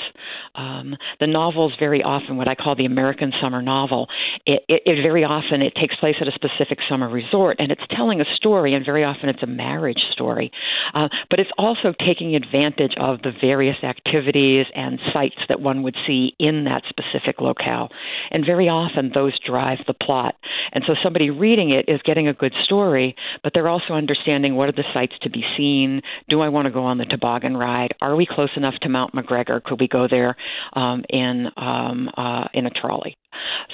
Um, 0.54 0.96
the 1.20 1.26
novels 1.26 1.72
very 1.78 2.02
often, 2.02 2.36
what 2.36 2.48
I 2.48 2.54
call 2.54 2.76
the 2.76 2.84
American 2.84 3.32
summer 3.40 3.62
novel, 3.62 4.08
it, 4.46 4.62
it, 4.68 4.82
it 4.86 5.02
very 5.02 5.24
often 5.24 5.62
it 5.62 5.74
takes 5.74 5.96
place 5.96 6.16
at 6.20 6.28
a 6.28 6.32
specific 6.32 6.78
summer 6.88 7.08
resort 7.08 7.56
and 7.58 7.72
it's 7.72 7.82
telling 7.90 8.20
a 8.20 8.24
story, 8.36 8.74
and 8.74 8.84
very 8.84 9.04
often 9.04 9.28
it's 9.28 9.42
a 9.42 9.46
marriage 9.46 10.02
story, 10.12 10.50
uh, 10.94 11.08
but 11.30 11.40
it's 11.40 11.50
also 11.58 11.94
taking 12.06 12.21
taking 12.22 12.36
advantage 12.36 12.92
of 13.00 13.20
the 13.22 13.32
various 13.40 13.76
activities 13.82 14.66
and 14.74 14.98
sites 15.12 15.36
that 15.48 15.60
one 15.60 15.82
would 15.82 15.96
see 16.06 16.32
in 16.38 16.64
that 16.64 16.82
specific 16.88 17.40
locale. 17.40 17.88
And 18.30 18.44
very 18.46 18.68
often 18.68 19.10
those 19.14 19.38
drive 19.46 19.78
the 19.86 19.94
plot. 19.94 20.34
And 20.72 20.84
so 20.86 20.94
somebody 21.02 21.30
reading 21.30 21.70
it 21.70 21.90
is 21.90 22.00
getting 22.04 22.28
a 22.28 22.32
good 22.32 22.52
story, 22.64 23.14
but 23.42 23.52
they're 23.54 23.68
also 23.68 23.94
understanding 23.94 24.54
what 24.54 24.68
are 24.68 24.72
the 24.72 24.84
sites 24.94 25.14
to 25.22 25.30
be 25.30 25.42
seen? 25.56 26.00
Do 26.28 26.40
I 26.40 26.48
want 26.48 26.66
to 26.66 26.72
go 26.72 26.84
on 26.84 26.98
the 26.98 27.04
toboggan 27.04 27.56
ride? 27.56 27.94
Are 28.00 28.16
we 28.16 28.26
close 28.28 28.50
enough 28.56 28.74
to 28.82 28.88
Mount 28.88 29.14
McGregor? 29.14 29.62
Could 29.62 29.80
we 29.80 29.88
go 29.88 30.06
there 30.08 30.36
um, 30.74 31.04
in 31.08 31.46
um, 31.56 32.08
uh, 32.16 32.44
in 32.54 32.66
a 32.66 32.70
trolley. 32.70 33.16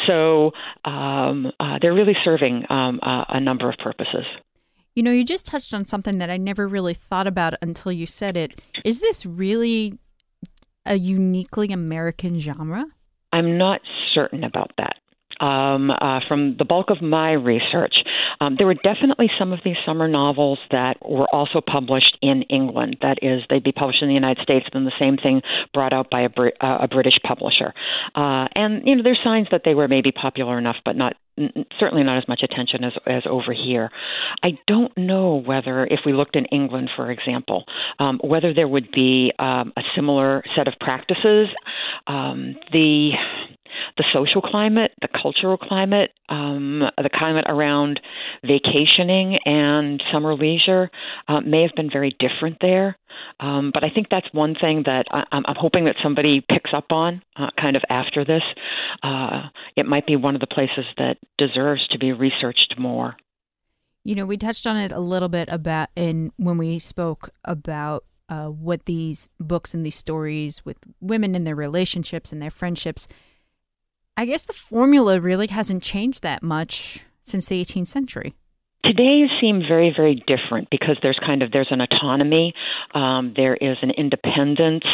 So 0.06 0.52
um, 0.84 1.50
uh, 1.58 1.78
they're 1.80 1.94
really 1.94 2.16
serving 2.24 2.64
um, 2.70 3.00
uh, 3.02 3.24
a 3.28 3.40
number 3.40 3.68
of 3.68 3.76
purposes. 3.78 4.24
You 4.98 5.04
know, 5.04 5.12
you 5.12 5.22
just 5.22 5.46
touched 5.46 5.74
on 5.74 5.84
something 5.84 6.18
that 6.18 6.28
I 6.28 6.38
never 6.38 6.66
really 6.66 6.92
thought 6.92 7.28
about 7.28 7.54
until 7.62 7.92
you 7.92 8.04
said 8.04 8.36
it. 8.36 8.60
Is 8.84 8.98
this 8.98 9.24
really 9.24 9.96
a 10.84 10.96
uniquely 10.98 11.68
American 11.68 12.40
genre? 12.40 12.84
I'm 13.32 13.56
not 13.56 13.80
certain 14.12 14.42
about 14.42 14.72
that 14.76 14.96
um, 15.40 15.90
uh, 15.90 16.20
from 16.28 16.56
the 16.58 16.64
bulk 16.64 16.90
of 16.90 17.02
my 17.02 17.32
research, 17.32 17.94
um, 18.40 18.56
there 18.56 18.66
were 18.66 18.74
definitely 18.74 19.30
some 19.38 19.52
of 19.52 19.60
these 19.64 19.76
summer 19.86 20.08
novels 20.08 20.58
that 20.70 20.96
were 21.02 21.28
also 21.32 21.60
published 21.60 22.16
in 22.22 22.42
England. 22.42 22.98
That 23.02 23.18
is, 23.22 23.42
they'd 23.50 23.64
be 23.64 23.72
published 23.72 24.02
in 24.02 24.08
the 24.08 24.14
United 24.14 24.42
States, 24.42 24.66
then 24.72 24.84
the 24.84 24.92
same 24.98 25.16
thing 25.16 25.42
brought 25.74 25.92
out 25.92 26.10
by 26.10 26.22
a, 26.22 26.30
uh, 26.60 26.78
a 26.82 26.88
British 26.88 27.18
publisher. 27.26 27.74
Uh, 28.14 28.46
and 28.54 28.86
you 28.86 28.96
know, 28.96 29.02
there's 29.02 29.20
signs 29.22 29.48
that 29.50 29.62
they 29.64 29.74
were 29.74 29.88
maybe 29.88 30.12
popular 30.12 30.58
enough, 30.58 30.76
but 30.84 30.96
not 30.96 31.14
certainly 31.78 32.02
not 32.02 32.18
as 32.18 32.28
much 32.28 32.40
attention 32.42 32.84
as 32.84 32.92
as 33.06 33.22
over 33.28 33.52
here. 33.52 33.90
I 34.42 34.58
don't 34.66 34.96
know 34.96 35.40
whether, 35.44 35.86
if 35.86 36.00
we 36.04 36.12
looked 36.12 36.36
in 36.36 36.46
England, 36.46 36.90
for 36.96 37.10
example, 37.10 37.64
um, 37.98 38.20
whether 38.22 38.52
there 38.52 38.68
would 38.68 38.90
be 38.92 39.32
um, 39.38 39.72
a 39.76 39.82
similar 39.94 40.42
set 40.56 40.68
of 40.68 40.74
practices. 40.80 41.48
Um, 42.06 42.56
the 42.72 43.10
the 43.96 44.04
social 44.12 44.40
climate, 44.40 44.92
the 45.00 45.08
cultural 45.08 45.56
climate, 45.56 46.10
um, 46.28 46.82
the 46.96 47.10
climate 47.12 47.44
around 47.48 48.00
vacationing 48.42 49.38
and 49.44 50.02
summer 50.12 50.34
leisure 50.34 50.90
uh, 51.28 51.40
may 51.40 51.62
have 51.62 51.72
been 51.76 51.90
very 51.90 52.16
different 52.18 52.58
there. 52.60 52.96
Um, 53.40 53.70
but 53.72 53.84
I 53.84 53.90
think 53.90 54.08
that's 54.10 54.26
one 54.32 54.54
thing 54.54 54.82
that 54.86 55.06
I, 55.10 55.24
I'm 55.32 55.44
hoping 55.46 55.84
that 55.86 55.96
somebody 56.02 56.44
picks 56.48 56.70
up 56.74 56.86
on 56.90 57.22
uh, 57.36 57.48
kind 57.60 57.76
of 57.76 57.82
after 57.88 58.24
this. 58.24 58.42
Uh, 59.02 59.48
it 59.76 59.86
might 59.86 60.06
be 60.06 60.16
one 60.16 60.34
of 60.34 60.40
the 60.40 60.46
places 60.46 60.84
that 60.96 61.16
deserves 61.36 61.86
to 61.88 61.98
be 61.98 62.12
researched 62.12 62.74
more. 62.78 63.16
You 64.04 64.14
know, 64.14 64.26
we 64.26 64.36
touched 64.36 64.66
on 64.66 64.76
it 64.76 64.92
a 64.92 65.00
little 65.00 65.28
bit 65.28 65.48
about 65.50 65.88
in 65.94 66.32
when 66.36 66.56
we 66.56 66.78
spoke 66.78 67.30
about 67.44 68.04
uh, 68.28 68.46
what 68.46 68.84
these 68.84 69.28
books 69.40 69.74
and 69.74 69.84
these 69.84 69.96
stories 69.96 70.64
with 70.64 70.78
women 71.00 71.34
and 71.34 71.46
their 71.46 71.54
relationships 71.54 72.32
and 72.32 72.40
their 72.42 72.50
friendships 72.50 73.08
I 74.18 74.24
guess 74.24 74.42
the 74.42 74.52
formula 74.52 75.20
really 75.20 75.46
hasn't 75.46 75.84
changed 75.84 76.24
that 76.24 76.42
much 76.42 76.98
since 77.22 77.46
the 77.46 77.64
18th 77.64 77.86
century 77.86 78.34
today 78.84 79.24
seem 79.40 79.62
very 79.66 79.92
very 79.94 80.22
different 80.26 80.68
because 80.70 80.96
there's 81.02 81.18
kind 81.24 81.42
of 81.42 81.52
there's 81.52 81.70
an 81.70 81.80
autonomy. 81.80 82.54
Um, 82.94 83.34
there 83.36 83.54
is 83.54 83.76
an 83.82 83.90
independence. 83.90 84.84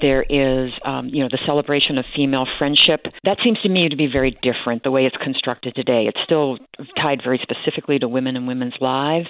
There 0.00 0.22
is 0.22 0.72
um, 0.84 1.08
you 1.08 1.22
know 1.22 1.28
the 1.30 1.38
celebration 1.46 1.98
of 1.98 2.04
female 2.14 2.46
friendship. 2.58 3.06
That 3.24 3.38
seems 3.44 3.60
to 3.62 3.68
me 3.68 3.88
to 3.88 3.96
be 3.96 4.08
very 4.10 4.36
different 4.42 4.82
the 4.82 4.90
way 4.90 5.06
it's 5.06 5.16
constructed 5.22 5.74
today. 5.74 6.06
It's 6.08 6.18
still 6.24 6.58
tied 7.00 7.20
very 7.24 7.40
specifically 7.42 7.98
to 7.98 8.08
women 8.08 8.36
and 8.36 8.46
women's 8.46 8.76
lives. 8.80 9.28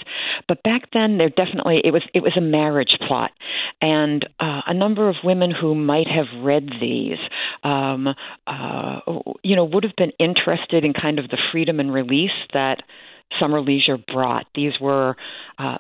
But 0.49 0.63
back 0.63 0.83
then 0.93 1.19
there 1.19 1.31
definitely 1.31 1.81
it 1.85 1.93
was 1.93 2.03
it 2.15 2.23
was 2.23 2.33
a 2.37 2.41
marriage 2.41 2.97
plot. 3.07 3.31
And 3.81 4.25
uh, 4.41 4.63
a 4.67 4.75
number 4.75 5.09
of 5.09 5.17
women 5.23 5.51
who 5.51 5.75
might 5.75 6.09
have 6.09 6.43
read 6.43 6.69
these 6.81 7.19
um, 7.63 8.09
uh, 8.47 9.01
you 9.43 9.57
know 9.57 9.65
would 9.65 9.85
have 9.85 9.97
been 9.97 10.13
interested 10.19 10.85
in 10.85 10.93
kind 10.93 11.19
of 11.19 11.29
the 11.29 11.41
freedom 11.53 11.81
and 11.81 11.93
release 11.93 12.31
that 12.53 12.83
summer 13.41 13.61
leisure 13.61 13.99
brought. 13.99 14.47
These 14.55 14.73
were 14.81 15.17
uh, 15.59 15.79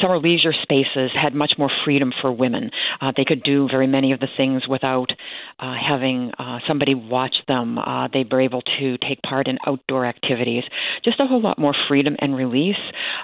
summer 0.00 0.18
leisure 0.18 0.52
spaces 0.62 1.10
had 1.14 1.34
much 1.34 1.52
more 1.58 1.70
freedom 1.84 2.12
for 2.20 2.32
women. 2.32 2.70
Uh, 3.00 3.12
they 3.16 3.24
could 3.24 3.42
do 3.42 3.68
very 3.68 3.86
many 3.86 4.12
of 4.12 4.20
the 4.20 4.28
things 4.36 4.66
without 4.68 5.10
uh, 5.58 5.74
having 5.86 6.32
uh, 6.38 6.58
somebody 6.66 6.94
watch 6.94 7.34
them. 7.46 7.78
Uh, 7.78 8.08
they 8.12 8.24
were 8.30 8.40
able 8.40 8.62
to 8.78 8.96
take 8.98 9.20
part 9.22 9.48
in 9.48 9.58
outdoor 9.66 10.06
activities. 10.06 10.64
Just 11.04 11.20
a 11.20 11.26
whole 11.26 11.42
lot 11.42 11.58
more 11.58 11.74
freedom 11.88 12.16
and 12.20 12.36
release. 12.36 12.76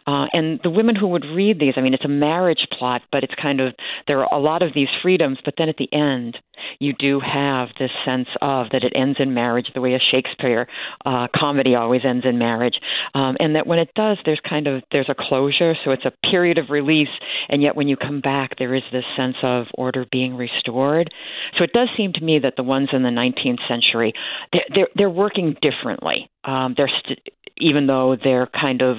Uh, 0.06 0.26
and 0.32 0.60
the 0.62 0.70
women 0.70 0.96
who 0.96 1.08
would 1.08 1.24
read 1.24 1.58
these, 1.58 1.74
I 1.76 1.80
mean, 1.80 1.94
it's 1.94 2.04
a 2.04 2.08
marriage 2.08 2.66
plot, 2.78 3.02
but 3.10 3.24
it's 3.24 3.34
kind 3.40 3.60
of 3.60 3.74
there 4.06 4.24
are 4.24 4.38
a 4.38 4.40
lot 4.40 4.62
of 4.62 4.70
these 4.74 4.88
freedoms. 5.02 5.38
But 5.44 5.54
then 5.58 5.68
at 5.68 5.76
the 5.76 5.92
end, 5.92 6.38
you 6.78 6.92
do 6.98 7.20
have 7.20 7.68
this 7.78 7.90
sense 8.04 8.28
of 8.40 8.66
that 8.72 8.84
it 8.84 8.92
ends 8.94 9.18
in 9.20 9.34
marriage, 9.34 9.66
the 9.74 9.80
way 9.80 9.94
a 9.94 9.98
Shakespeare 9.98 10.66
uh, 11.04 11.28
comedy 11.34 11.74
always 11.74 12.02
ends 12.04 12.24
in 12.26 12.38
marriage, 12.38 12.78
um, 13.14 13.37
and 13.38 13.56
that 13.56 13.63
when 13.66 13.79
it 13.79 13.90
does, 13.94 14.18
there's 14.24 14.40
kind 14.48 14.66
of 14.66 14.83
there's 14.92 15.09
a 15.09 15.14
closure. 15.16 15.74
So 15.85 15.90
it's 15.90 16.05
a 16.05 16.12
period 16.31 16.59
of 16.59 16.70
release, 16.70 17.09
and 17.48 17.62
yet 17.62 17.77
when 17.77 17.88
you 17.88 17.96
come 17.96 18.20
back, 18.20 18.59
there 18.59 18.74
is 18.74 18.83
this 18.92 19.05
sense 19.16 19.37
of 19.42 19.66
order 19.74 20.05
being 20.11 20.37
restored. 20.37 21.11
So 21.59 21.64
it 21.64 21.72
does 21.72 21.88
seem 21.96 22.12
to 22.14 22.24
me 22.24 22.40
that 22.42 22.55
the 22.57 22.62
ones 22.62 22.90
in 22.92 23.03
the 23.03 23.09
19th 23.09 23.66
century, 23.68 24.12
they're 24.53 24.66
they're, 24.74 24.88
they're 24.96 25.11
working 25.11 25.57
differently. 25.61 26.31
Um, 26.44 26.74
they're 26.77 26.90
st- 27.05 27.20
even 27.59 27.87
though 27.87 28.16
they're 28.22 28.48
kind 28.48 28.83
of 28.83 28.96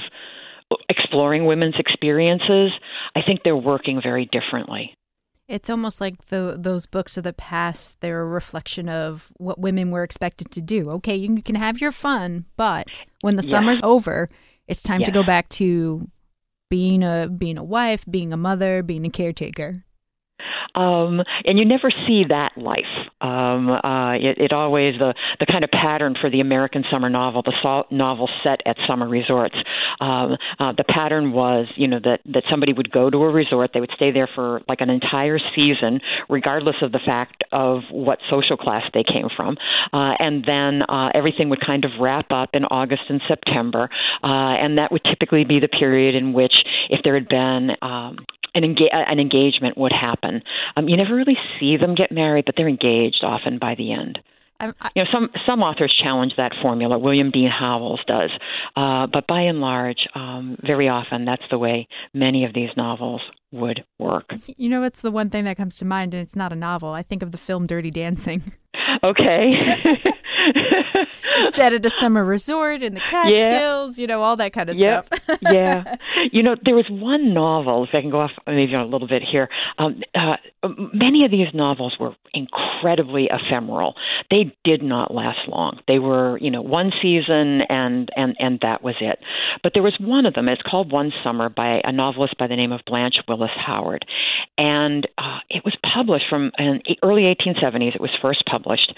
exploring 0.89 1.45
women's 1.45 1.75
experiences, 1.77 2.71
I 3.15 3.21
think 3.25 3.41
they're 3.43 3.55
working 3.55 4.01
very 4.01 4.29
differently. 4.31 4.95
It's 5.47 5.69
almost 5.69 6.01
like 6.01 6.27
the 6.29 6.55
those 6.57 6.87
books 6.87 7.17
of 7.17 7.23
the 7.23 7.33
past. 7.33 8.01
They're 8.01 8.21
a 8.21 8.25
reflection 8.25 8.89
of 8.89 9.31
what 9.37 9.59
women 9.59 9.91
were 9.91 10.03
expected 10.03 10.49
to 10.51 10.61
do. 10.61 10.89
Okay, 10.89 11.15
you 11.15 11.41
can 11.43 11.55
have 11.55 11.79
your 11.79 11.91
fun, 11.91 12.45
but 12.57 13.05
when 13.21 13.35
the 13.35 13.43
yeah. 13.43 13.51
summer's 13.51 13.81
over, 13.83 14.29
it's 14.67 14.83
time 14.83 15.01
yeah. 15.01 15.05
to 15.05 15.11
go 15.11 15.23
back 15.23 15.49
to 15.49 16.09
being 16.69 17.03
a 17.03 17.29
being 17.29 17.57
a 17.57 17.63
wife, 17.63 18.03
being 18.09 18.33
a 18.33 18.37
mother, 18.37 18.83
being 18.83 19.05
a 19.05 19.09
caretaker. 19.09 19.83
Um, 20.75 21.21
and 21.45 21.57
you 21.57 21.65
never 21.65 21.89
see 22.07 22.23
that 22.29 22.51
life. 22.57 22.83
Um, 23.21 23.69
uh, 23.69 24.13
it, 24.15 24.37
it 24.37 24.53
always 24.53 24.95
the 24.99 25.13
the 25.39 25.45
kind 25.45 25.63
of 25.63 25.71
pattern 25.71 26.15
for 26.19 26.29
the 26.29 26.41
American 26.41 26.83
summer 26.91 27.09
novel, 27.09 27.41
the 27.41 27.53
so- 27.63 27.85
novel 27.95 28.29
set 28.43 28.61
at 28.65 28.77
summer 28.87 29.07
resorts. 29.07 29.55
Um, 29.99 30.37
uh, 30.59 30.73
the 30.77 30.83
pattern 30.83 31.31
was, 31.31 31.67
you 31.75 31.87
know, 31.87 31.99
that 32.03 32.19
that 32.33 32.43
somebody 32.49 32.73
would 32.73 32.91
go 32.91 33.09
to 33.09 33.17
a 33.23 33.31
resort, 33.31 33.71
they 33.73 33.79
would 33.79 33.91
stay 33.95 34.11
there 34.11 34.29
for 34.33 34.61
like 34.67 34.81
an 34.81 34.89
entire 34.89 35.39
season, 35.55 36.01
regardless 36.29 36.75
of 36.81 36.91
the 36.91 36.99
fact 37.05 37.43
of 37.51 37.81
what 37.91 38.19
social 38.29 38.57
class 38.57 38.83
they 38.93 39.03
came 39.03 39.27
from, 39.35 39.57
uh, 39.93 40.13
and 40.19 40.43
then 40.45 40.81
uh, 40.83 41.09
everything 41.13 41.49
would 41.49 41.61
kind 41.65 41.85
of 41.85 41.91
wrap 41.99 42.31
up 42.31 42.49
in 42.53 42.65
August 42.65 43.03
and 43.09 43.21
September, 43.27 43.89
uh, 44.23 44.27
and 44.27 44.77
that 44.77 44.91
would 44.91 45.01
typically 45.03 45.43
be 45.45 45.59
the 45.59 45.67
period 45.67 46.15
in 46.15 46.33
which, 46.33 46.53
if 46.89 47.01
there 47.03 47.13
had 47.13 47.27
been 47.27 47.71
um, 47.81 48.17
an, 48.55 48.63
enga- 48.63 48.93
an 48.93 49.19
engagement 49.19 49.77
would 49.77 49.91
happen. 49.91 50.41
Um, 50.75 50.89
you 50.89 50.97
never 50.97 51.15
really 51.15 51.37
see 51.59 51.77
them 51.77 51.95
get 51.95 52.11
married, 52.11 52.45
but 52.45 52.55
they're 52.57 52.67
engaged 52.67 53.23
often 53.23 53.59
by 53.59 53.75
the 53.75 53.93
end. 53.93 54.19
I, 54.59 54.67
you 54.95 55.03
know, 55.03 55.09
some 55.11 55.29
some 55.45 55.61
authors 55.61 55.93
challenge 56.01 56.33
that 56.37 56.53
formula. 56.61 56.97
William 56.97 57.29
Dean 57.29 57.49
Howells 57.49 57.99
does, 58.07 58.29
uh, 58.77 59.05
but 59.11 59.27
by 59.27 59.41
and 59.41 59.59
large, 59.59 60.07
um, 60.15 60.57
very 60.65 60.87
often 60.87 61.25
that's 61.25 61.43
the 61.51 61.57
way 61.57 61.89
many 62.13 62.45
of 62.45 62.53
these 62.53 62.69
novels 62.77 63.21
would 63.51 63.83
work. 63.99 64.31
You 64.55 64.69
know, 64.69 64.83
it's 64.83 65.01
the 65.01 65.11
one 65.11 65.29
thing 65.29 65.43
that 65.43 65.57
comes 65.57 65.75
to 65.79 65.85
mind, 65.85 66.13
and 66.13 66.23
it's 66.23 66.37
not 66.37 66.53
a 66.53 66.55
novel. 66.55 66.89
I 66.89 67.03
think 67.03 67.21
of 67.21 67.33
the 67.33 67.37
film 67.37 67.67
Dirty 67.67 67.91
Dancing. 67.91 68.53
Okay. 69.03 69.51
Instead 71.37 71.73
of 71.73 71.85
a 71.85 71.89
summer 71.89 72.23
resort 72.23 72.83
in 72.83 72.93
the 72.93 73.01
Catskills, 73.01 73.97
yeah. 73.97 74.01
you 74.01 74.07
know, 74.07 74.21
all 74.21 74.35
that 74.37 74.53
kind 74.53 74.69
of 74.69 74.77
yep. 74.77 75.07
stuff. 75.07 75.39
yeah. 75.41 75.95
You 76.31 76.43
know, 76.43 76.55
there 76.63 76.75
was 76.75 76.85
one 76.89 77.33
novel, 77.33 77.83
if 77.83 77.89
I 77.93 78.01
can 78.01 78.09
go 78.09 78.21
off 78.21 78.31
maybe 78.47 78.73
a 78.73 78.83
little 78.83 79.07
bit 79.07 79.21
here. 79.29 79.49
Um, 79.77 80.01
uh, 80.13 80.37
many 80.93 81.25
of 81.25 81.31
these 81.31 81.47
novels 81.53 81.95
were 81.99 82.15
incredibly 82.33 83.29
ephemeral. 83.31 83.95
They 84.29 84.55
did 84.63 84.81
not 84.81 85.13
last 85.13 85.47
long. 85.47 85.79
They 85.87 85.99
were, 85.99 86.37
you 86.39 86.51
know, 86.51 86.61
one 86.61 86.91
season 87.01 87.61
and, 87.69 88.09
and, 88.15 88.35
and 88.39 88.59
that 88.61 88.83
was 88.83 88.95
it. 88.99 89.19
But 89.63 89.73
there 89.73 89.83
was 89.83 89.95
one 89.99 90.25
of 90.25 90.33
them, 90.33 90.47
it's 90.47 90.61
called 90.61 90.91
One 90.91 91.11
Summer 91.23 91.49
by 91.49 91.81
a 91.83 91.91
novelist 91.91 92.37
by 92.37 92.47
the 92.47 92.55
name 92.55 92.71
of 92.71 92.81
Blanche 92.85 93.15
Willis 93.27 93.51
Howard. 93.55 94.05
And 94.57 95.07
uh, 95.17 95.39
it 95.49 95.63
was 95.65 95.75
published 95.81 96.25
from 96.29 96.51
in 96.57 96.81
early 97.03 97.23
1870s. 97.23 97.95
It 97.95 98.01
was 98.01 98.11
first 98.21 98.43
published. 98.45 98.93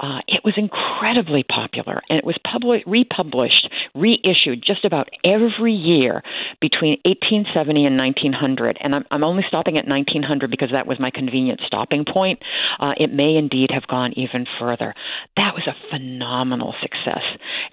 Uh, 0.00 0.20
it 0.26 0.42
was 0.44 0.54
incredibly 0.56 1.42
popular, 1.42 2.02
and 2.08 2.18
it 2.18 2.24
was 2.24 2.36
public, 2.50 2.82
republished, 2.86 3.68
reissued 3.94 4.64
just 4.66 4.84
about 4.84 5.08
every 5.24 5.72
year 5.72 6.22
between 6.60 6.98
1870 7.04 7.86
and 7.86 7.96
1900. 7.96 8.78
And 8.80 8.94
I'm, 8.94 9.04
I'm 9.10 9.24
only 9.24 9.44
stopping 9.46 9.76
at 9.76 9.86
1900 9.86 10.50
because 10.50 10.70
that 10.72 10.86
was 10.86 10.98
my 10.98 11.10
convenient 11.10 11.60
stopping 11.66 12.04
point. 12.10 12.40
Uh, 12.80 12.92
it 12.96 13.12
may 13.12 13.36
indeed 13.36 13.70
have 13.72 13.86
gone 13.86 14.12
even 14.16 14.46
further. 14.58 14.94
That 15.36 15.54
was 15.54 15.66
a 15.66 15.76
phenomenal 15.90 16.74
success. 16.80 17.22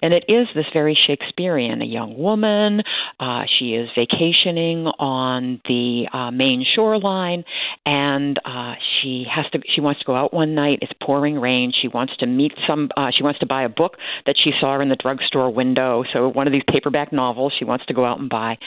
And 0.02 0.12
it 0.12 0.24
is 0.28 0.46
this 0.54 0.66
very 0.72 0.98
Shakespearean. 1.06 1.82
A 1.82 1.86
young 1.86 2.18
woman, 2.18 2.82
uh, 3.18 3.44
she 3.56 3.74
is 3.74 3.88
vacationing 3.94 4.86
on 4.98 5.60
the 5.66 6.06
uh, 6.12 6.30
Maine 6.30 6.64
shoreline, 7.30 7.44
and 7.86 8.38
uh, 8.44 8.74
she 9.02 9.24
has 9.34 9.46
to. 9.52 9.60
She 9.74 9.80
wants 9.80 10.00
to 10.00 10.06
go 10.06 10.14
out 10.14 10.32
one 10.32 10.54
night. 10.54 10.78
It's 10.82 10.92
pouring 11.02 11.38
rain. 11.38 11.72
She 11.80 11.88
wants 11.88 12.16
to 12.18 12.26
meet 12.26 12.52
some. 12.66 12.90
Uh, 12.96 13.10
she 13.16 13.22
wants 13.22 13.40
to 13.40 13.46
buy 13.46 13.64
a 13.64 13.68
book 13.68 13.96
that 14.26 14.36
she 14.42 14.52
saw 14.60 14.80
in 14.80 14.88
the 14.88 14.96
drugstore 14.96 15.52
window. 15.52 16.04
So 16.12 16.28
one 16.28 16.46
of 16.46 16.52
these 16.52 16.62
paperback 16.68 17.12
novels 17.12 17.52
she 17.58 17.64
wants 17.64 17.86
to 17.86 17.94
go 17.94 18.04
out 18.04 18.18
and 18.18 18.28
buy. 18.28 18.58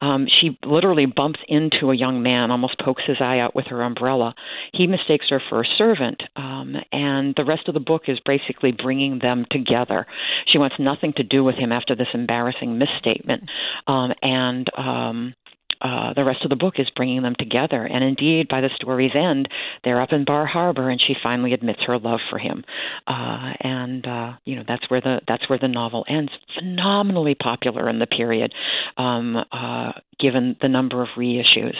Um, 0.00 0.26
she 0.40 0.58
literally 0.64 1.06
bumps 1.06 1.40
into 1.48 1.90
a 1.90 1.96
young 1.96 2.22
man, 2.22 2.50
almost 2.50 2.78
pokes 2.82 3.02
his 3.06 3.18
eye 3.20 3.38
out 3.38 3.54
with 3.54 3.66
her 3.66 3.82
umbrella. 3.82 4.34
He 4.72 4.86
mistakes 4.86 5.26
her 5.30 5.42
for 5.48 5.62
a 5.62 5.66
servant, 5.78 6.22
um, 6.36 6.74
and 6.92 7.34
the 7.36 7.44
rest 7.44 7.68
of 7.68 7.74
the 7.74 7.80
book 7.80 8.02
is 8.08 8.18
basically 8.24 8.72
bringing 8.72 9.18
them 9.20 9.44
together. 9.50 10.06
She 10.46 10.58
wants 10.58 10.76
nothing 10.78 11.12
to 11.16 11.22
do 11.22 11.44
with 11.44 11.56
him 11.56 11.72
after 11.72 11.94
this 11.94 12.08
embarrassing 12.14 12.78
misstatement, 12.78 13.44
um, 13.86 14.12
and 14.22 14.66
um, 14.76 15.34
uh, 15.80 16.14
the 16.14 16.24
rest 16.24 16.44
of 16.44 16.50
the 16.50 16.56
book 16.56 16.74
is 16.78 16.88
bringing 16.94 17.22
them 17.22 17.34
together. 17.38 17.84
And 17.84 18.04
indeed, 18.04 18.48
by 18.48 18.60
the 18.60 18.70
story's 18.74 19.12
end, 19.14 19.48
they're 19.84 20.00
up 20.00 20.12
in 20.12 20.24
Bar 20.24 20.46
Harbor, 20.46 20.90
and 20.90 21.00
she 21.00 21.14
finally 21.22 21.52
admits 21.52 21.80
her 21.86 21.98
love 21.98 22.20
for 22.28 22.38
him. 22.38 22.64
Uh, 23.06 23.52
and 23.60 24.06
uh, 24.06 24.32
you 24.44 24.56
know 24.56 24.64
that's 24.66 24.88
where 24.90 25.00
the 25.00 25.20
that's 25.26 25.48
where 25.48 25.58
the 25.58 25.68
novel 25.68 26.04
ends. 26.08 26.32
Phenomenally 26.58 27.34
popular 27.34 27.88
in 27.88 27.98
the 27.98 28.06
period, 28.06 28.52
um, 28.96 29.36
uh, 29.36 29.92
given 30.18 30.56
the 30.60 30.68
number 30.68 31.02
of 31.02 31.08
reissues, 31.16 31.76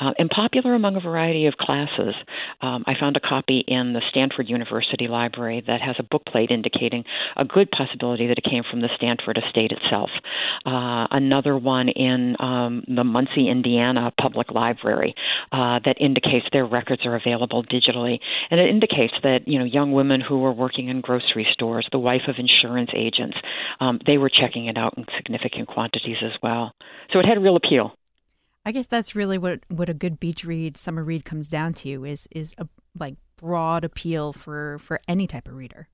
uh, 0.00 0.12
and 0.18 0.30
popular 0.30 0.74
among 0.74 0.96
a 0.96 1.00
variety 1.00 1.46
of 1.46 1.54
classes. 1.54 2.14
Um, 2.60 2.84
I 2.86 2.94
found 2.98 3.16
a 3.16 3.20
copy 3.20 3.64
in 3.66 3.92
the 3.92 4.02
Stanford 4.10 4.48
University 4.48 5.08
Library 5.08 5.62
that 5.66 5.80
has 5.80 5.96
a 5.98 6.02
bookplate 6.02 6.50
indicating 6.50 7.04
a 7.36 7.44
good 7.44 7.70
possibility 7.70 8.26
that 8.28 8.38
it 8.38 8.44
came 8.44 8.62
from 8.68 8.80
the 8.80 8.88
Stanford 8.96 9.38
estate 9.38 9.72
itself. 9.72 10.10
Uh, 10.64 11.06
another 11.10 11.56
one 11.56 11.88
in 11.88 12.36
um, 12.40 12.84
the 12.86 13.04
Muncie, 13.04 13.48
Indiana 13.48 14.12
Public 14.20 14.50
Library 14.50 15.14
uh, 15.52 15.80
that 15.84 15.96
indicates 16.00 16.46
their 16.52 16.66
records 16.66 17.04
are 17.04 17.16
available 17.16 17.64
digitally, 17.64 18.18
and 18.50 18.60
it 18.60 18.68
indicates 18.68 19.14
that 19.22 19.40
you 19.46 19.58
know 19.58 19.64
young 19.64 19.92
women 19.92 20.20
who 20.20 20.38
were 20.38 20.52
working 20.52 20.88
in 20.88 21.00
grocery 21.00 21.46
stores, 21.52 21.86
the 21.92 21.98
wife 21.98 22.22
of 22.28 22.36
insurance 22.38 22.90
agents, 22.94 23.36
um, 23.80 23.98
they 24.06 24.18
were 24.18 24.30
checking 24.30 24.66
it 24.66 24.76
out 24.76 24.94
in 24.96 25.04
significant 25.16 25.68
quantities 25.68 26.16
as 26.22 26.32
well. 26.42 26.72
So 27.12 27.18
it 27.18 27.26
had 27.26 27.42
real 27.42 27.56
appeal. 27.56 27.94
I 28.64 28.72
guess 28.72 28.86
that's 28.86 29.14
really 29.14 29.38
what 29.38 29.60
what 29.68 29.88
a 29.88 29.94
good 29.94 30.20
beach 30.20 30.44
read, 30.44 30.76
summer 30.76 31.02
read 31.02 31.24
comes 31.24 31.48
down 31.48 31.74
to 31.74 32.04
is 32.04 32.28
is 32.30 32.54
a 32.58 32.68
like 32.98 33.16
broad 33.36 33.84
appeal 33.84 34.32
for 34.32 34.78
for 34.78 34.98
any 35.08 35.26
type 35.26 35.48
of 35.48 35.54
reader. 35.54 35.88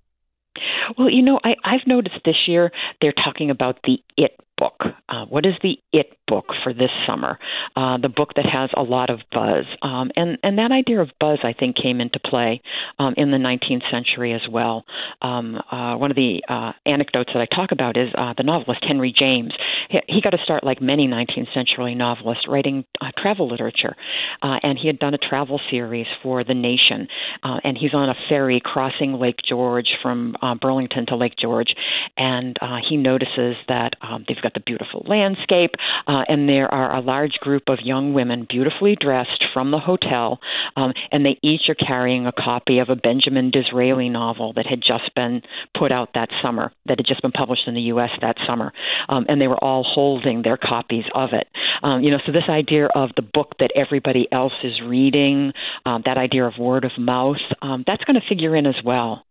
Well, 0.96 1.10
you 1.10 1.22
know, 1.22 1.38
I, 1.44 1.54
I've 1.64 1.86
noticed 1.86 2.20
this 2.24 2.46
year 2.46 2.70
they're 3.00 3.12
talking 3.12 3.50
about 3.50 3.78
the 3.84 3.98
it 4.16 4.38
book. 4.58 4.82
Uh, 5.08 5.24
what 5.26 5.46
is 5.46 5.54
the 5.62 5.76
it 5.92 6.18
book 6.26 6.46
for 6.62 6.74
this 6.74 6.90
summer? 7.06 7.38
Uh, 7.76 7.96
the 7.96 8.08
book 8.08 8.30
that 8.36 8.44
has 8.44 8.70
a 8.76 8.82
lot 8.82 9.08
of 9.08 9.20
buzz, 9.32 9.64
um, 9.82 10.10
and 10.16 10.38
and 10.42 10.58
that 10.58 10.72
idea 10.72 11.00
of 11.00 11.08
buzz, 11.20 11.38
I 11.42 11.54
think, 11.58 11.76
came 11.76 12.00
into 12.00 12.18
play 12.18 12.60
um, 12.98 13.14
in 13.16 13.30
the 13.30 13.38
19th 13.38 13.90
century 13.90 14.34
as 14.34 14.42
well. 14.50 14.84
Um, 15.22 15.56
uh, 15.70 15.96
one 15.96 16.10
of 16.10 16.16
the 16.16 16.42
uh, 16.48 16.72
anecdotes 16.84 17.30
that 17.32 17.40
I 17.40 17.46
talk 17.54 17.72
about 17.72 17.96
is 17.96 18.08
uh, 18.16 18.34
the 18.36 18.42
novelist 18.42 18.84
Henry 18.86 19.14
James. 19.16 19.52
He, 19.88 19.98
he 20.08 20.20
got 20.20 20.30
to 20.30 20.38
start 20.44 20.64
like 20.64 20.82
many 20.82 21.06
19th 21.06 21.54
century 21.54 21.94
novelists, 21.94 22.44
writing 22.48 22.84
uh, 23.00 23.06
travel 23.16 23.48
literature, 23.48 23.94
uh, 24.42 24.56
and 24.62 24.78
he 24.78 24.88
had 24.88 24.98
done 24.98 25.14
a 25.14 25.18
travel 25.18 25.60
series 25.70 26.06
for 26.22 26.44
The 26.44 26.54
Nation, 26.54 27.08
uh, 27.42 27.58
and 27.64 27.76
he's 27.78 27.94
on 27.94 28.08
a 28.08 28.14
ferry 28.28 28.60
crossing 28.62 29.14
Lake 29.14 29.38
George 29.48 29.88
from 30.02 30.36
uh, 30.42 30.54
Burlington 30.54 31.06
to 31.06 31.16
Lake 31.16 31.34
George, 31.40 31.74
and 32.16 32.56
uh, 32.60 32.78
he 32.88 32.96
notices 32.96 33.56
that 33.68 33.92
um, 34.02 34.24
they've 34.26 34.40
got 34.42 34.47
got 34.48 34.54
the 34.54 34.64
beautiful 34.64 35.04
landscape, 35.06 35.72
uh, 36.06 36.22
and 36.28 36.48
there 36.48 36.72
are 36.72 36.96
a 36.96 37.00
large 37.00 37.34
group 37.40 37.64
of 37.68 37.78
young 37.82 38.14
women, 38.14 38.46
beautifully 38.48 38.96
dressed 38.98 39.44
from 39.52 39.70
the 39.70 39.78
hotel, 39.78 40.38
um, 40.76 40.92
and 41.12 41.24
they 41.24 41.38
each 41.42 41.62
are 41.68 41.74
carrying 41.74 42.26
a 42.26 42.32
copy 42.32 42.78
of 42.78 42.88
a 42.88 42.96
Benjamin 42.96 43.50
Disraeli 43.50 44.08
novel 44.08 44.52
that 44.54 44.66
had 44.66 44.80
just 44.80 45.14
been 45.14 45.42
put 45.78 45.92
out 45.92 46.10
that 46.14 46.28
summer, 46.42 46.72
that 46.86 46.98
had 46.98 47.06
just 47.06 47.22
been 47.22 47.32
published 47.32 47.62
in 47.66 47.74
the 47.74 47.82
U.S. 47.92 48.10
that 48.20 48.36
summer, 48.46 48.72
um, 49.08 49.26
and 49.28 49.40
they 49.40 49.48
were 49.48 49.62
all 49.62 49.84
holding 49.84 50.42
their 50.42 50.56
copies 50.56 51.04
of 51.14 51.30
it. 51.32 51.46
Um, 51.82 52.02
you 52.02 52.10
know, 52.10 52.18
so 52.24 52.32
this 52.32 52.48
idea 52.48 52.86
of 52.94 53.10
the 53.16 53.22
book 53.22 53.52
that 53.58 53.70
everybody 53.76 54.26
else 54.32 54.52
is 54.64 54.80
reading, 54.84 55.52
um, 55.84 56.02
that 56.06 56.16
idea 56.16 56.44
of 56.44 56.54
word 56.58 56.84
of 56.84 56.92
mouth, 56.98 57.36
um, 57.62 57.84
that's 57.86 58.04
going 58.04 58.20
to 58.20 58.26
figure 58.28 58.56
in 58.56 58.66
as 58.66 58.76
well. 58.84 59.24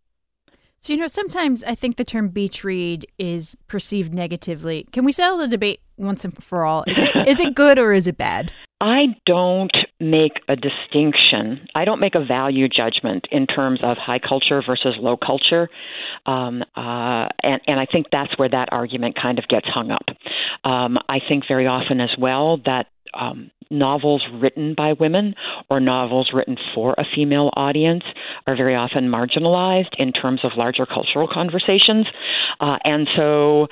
So, 0.80 0.94
you 0.94 1.00
know, 1.00 1.08
sometimes 1.08 1.64
I 1.64 1.76
think 1.76 1.98
the 1.98 2.06
term 2.06 2.30
beach 2.30 2.64
read 2.64 3.08
is 3.18 3.58
perceived 3.68 4.14
negatively. 4.14 4.88
Can 4.92 5.06
we 5.06 5.12
settle 5.12 5.38
the 5.38 5.48
debate 5.48 5.82
once 5.98 6.24
and 6.24 6.42
for 6.44 6.66
all? 6.66 6.84
Is 6.88 6.98
it, 6.98 7.28
is 7.28 7.40
it 7.40 7.56
good 7.56 7.80
or 7.80 7.92
is 7.92 8.08
it 8.08 8.18
bad? 8.18 8.52
I 8.80 9.06
don't 9.26 9.76
make 10.00 10.34
a 10.48 10.56
distinction. 10.56 11.68
I 11.74 11.84
don't 11.84 12.00
make 12.00 12.14
a 12.14 12.24
value 12.24 12.68
judgment 12.68 13.26
in 13.32 13.48
terms 13.48 13.80
of 13.82 13.98
high 13.98 14.20
culture 14.20 14.62
versus 14.66 14.96
low 15.00 15.18
culture, 15.18 15.68
um, 16.28 16.62
uh, 16.76 17.28
and, 17.42 17.60
and 17.66 17.80
I 17.80 17.88
think 17.92 18.08
that's 18.12 18.38
where 18.38 18.50
that 18.50 18.70
argument 18.72 19.18
kind 19.20 19.40
of 19.40 19.48
gets 19.48 19.66
hung 19.68 19.90
up. 19.90 20.06
Um, 20.64 20.98
I 21.10 21.20
think 21.28 21.46
very 21.48 21.66
often 21.66 22.00
as 22.00 22.12
well 22.20 22.58
that 22.66 22.88
um, 23.14 23.52
novels 23.70 24.24
written 24.34 24.74
by 24.76 24.94
women 24.94 25.36
or 25.70 25.80
novels 25.80 26.32
written 26.34 26.58
for 26.74 26.94
a 26.98 27.04
female 27.16 27.52
audience 27.56 28.04
are 28.46 28.56
very 28.56 28.76
often 28.76 29.10
marginalized 29.10 29.94
in 29.98 30.12
terms 30.12 30.42
of 30.44 30.52
larger 30.56 30.86
cultural 30.86 31.28
conversations. 31.32 32.06
Uh, 32.60 32.78
and 32.84 33.08
so, 33.16 33.68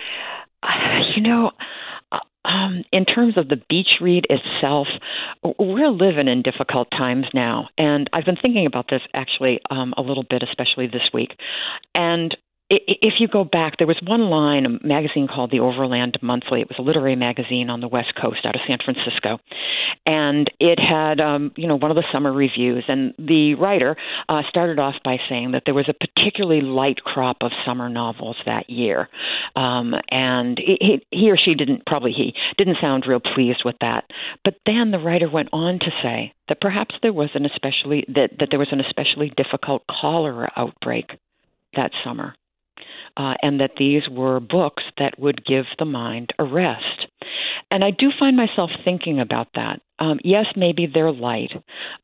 you 1.15 1.21
know, 1.21 1.51
uh, 2.11 2.19
um, 2.45 2.83
in 2.91 3.05
terms 3.05 3.37
of 3.37 3.47
the 3.47 3.61
beach 3.69 3.99
read 4.01 4.25
itself, 4.29 4.87
we're 5.57 5.89
living 5.89 6.27
in 6.27 6.41
difficult 6.41 6.89
times 6.91 7.25
now. 7.33 7.69
And 7.77 8.09
I've 8.13 8.25
been 8.25 8.37
thinking 8.41 8.65
about 8.65 8.85
this 8.89 9.01
actually 9.13 9.59
um, 9.69 9.93
a 9.97 10.01
little 10.01 10.25
bit, 10.29 10.43
especially 10.43 10.87
this 10.87 11.09
week. 11.13 11.31
And 11.93 12.35
if 12.69 13.15
you 13.19 13.27
go 13.27 13.43
back, 13.43 13.77
there 13.77 13.85
was 13.85 13.99
one 14.05 14.21
line, 14.21 14.65
a 14.65 14.85
magazine 14.85 15.27
called 15.27 15.51
the 15.51 15.59
Overland 15.59 16.17
Monthly. 16.23 16.61
It 16.61 16.67
was 16.67 16.79
a 16.79 16.81
literary 16.81 17.15
magazine 17.15 17.69
on 17.69 17.79
the 17.79 17.87
West 17.87 18.13
Coast 18.19 18.39
out 18.43 18.55
of 18.55 18.61
San 18.67 18.79
Francisco. 18.83 19.37
And 20.07 20.49
it 20.59 20.79
had, 20.79 21.19
um, 21.21 21.51
you 21.55 21.67
know, 21.67 21.77
one 21.77 21.91
of 21.91 21.95
the 21.95 22.03
summer 22.11 22.33
reviews. 22.33 22.83
And 22.87 23.13
the 23.19 23.53
writer 23.55 23.95
uh, 24.29 24.41
started 24.49 24.79
off 24.79 24.95
by 25.03 25.17
saying 25.29 25.51
that 25.51 25.63
there 25.65 25.75
was 25.75 25.87
a 25.87 25.93
particularly 25.93 26.61
light 26.61 26.97
crop 27.03 27.37
of 27.41 27.51
summer 27.65 27.87
novels 27.87 28.37
that 28.47 28.67
year. 28.67 29.09
Um, 29.55 29.93
and 30.09 30.57
he, 30.57 31.05
he 31.11 31.29
or 31.29 31.37
she 31.37 31.53
didn't, 31.53 31.85
probably 31.85 32.13
he, 32.13 32.33
didn't 32.57 32.77
sound 32.81 33.05
real 33.07 33.19
pleased 33.19 33.61
with 33.63 33.75
that. 33.81 34.05
But 34.43 34.55
then 34.65 34.89
the 34.89 34.99
writer 34.99 35.29
went 35.29 35.49
on 35.53 35.77
to 35.79 35.91
say 36.01 36.33
that 36.47 36.61
perhaps 36.61 36.95
there 37.03 37.13
was 37.13 37.29
an 37.35 37.45
especially, 37.45 38.05
that, 38.07 38.31
that 38.39 38.47
there 38.49 38.59
was 38.59 38.69
an 38.71 38.81
especially 38.81 39.31
difficult 39.37 39.83
cholera 39.87 40.51
outbreak 40.57 41.05
that 41.75 41.91
summer 42.03 42.33
uh, 43.17 43.33
and 43.41 43.59
that 43.59 43.71
these 43.77 44.03
were 44.09 44.39
books 44.39 44.83
that 44.97 45.19
would 45.19 45.45
give 45.45 45.65
the 45.79 45.85
mind 45.85 46.31
a 46.39 46.43
rest. 46.43 47.07
And 47.71 47.83
I 47.83 47.91
do 47.91 48.11
find 48.17 48.37
myself 48.37 48.69
thinking 48.83 49.19
about 49.19 49.47
that. 49.55 49.81
Um, 49.99 50.19
yes, 50.23 50.45
maybe 50.55 50.87
they're 50.91 51.11
light, 51.11 51.51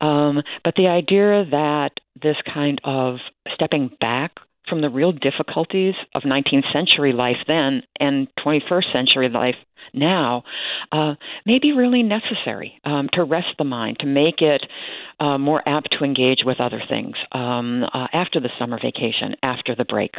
um, 0.00 0.42
but 0.64 0.74
the 0.76 0.88
idea 0.88 1.44
that 1.50 1.90
this 2.20 2.36
kind 2.52 2.80
of 2.84 3.16
stepping 3.54 3.90
back 4.00 4.32
from 4.68 4.80
the 4.80 4.88
real 4.88 5.12
difficulties 5.12 5.94
of 6.14 6.22
19th 6.22 6.72
century 6.72 7.12
life 7.12 7.36
then 7.46 7.82
and 8.00 8.28
21st 8.44 8.92
century 8.92 9.28
life 9.28 9.56
now 9.92 10.44
uh, 10.92 11.14
may 11.44 11.58
be 11.58 11.72
really 11.72 12.02
necessary 12.02 12.80
um, 12.84 13.08
to 13.12 13.24
rest 13.24 13.48
the 13.58 13.64
mind, 13.64 13.98
to 14.00 14.06
make 14.06 14.40
it 14.40 14.62
uh, 15.20 15.36
more 15.38 15.62
apt 15.66 15.88
to 15.98 16.04
engage 16.04 16.40
with 16.44 16.60
other 16.60 16.80
things 16.88 17.14
um, 17.32 17.84
uh, 17.84 18.06
after 18.12 18.40
the 18.40 18.50
summer 18.58 18.78
vacation, 18.82 19.34
after 19.42 19.74
the 19.74 19.84
break. 19.84 20.12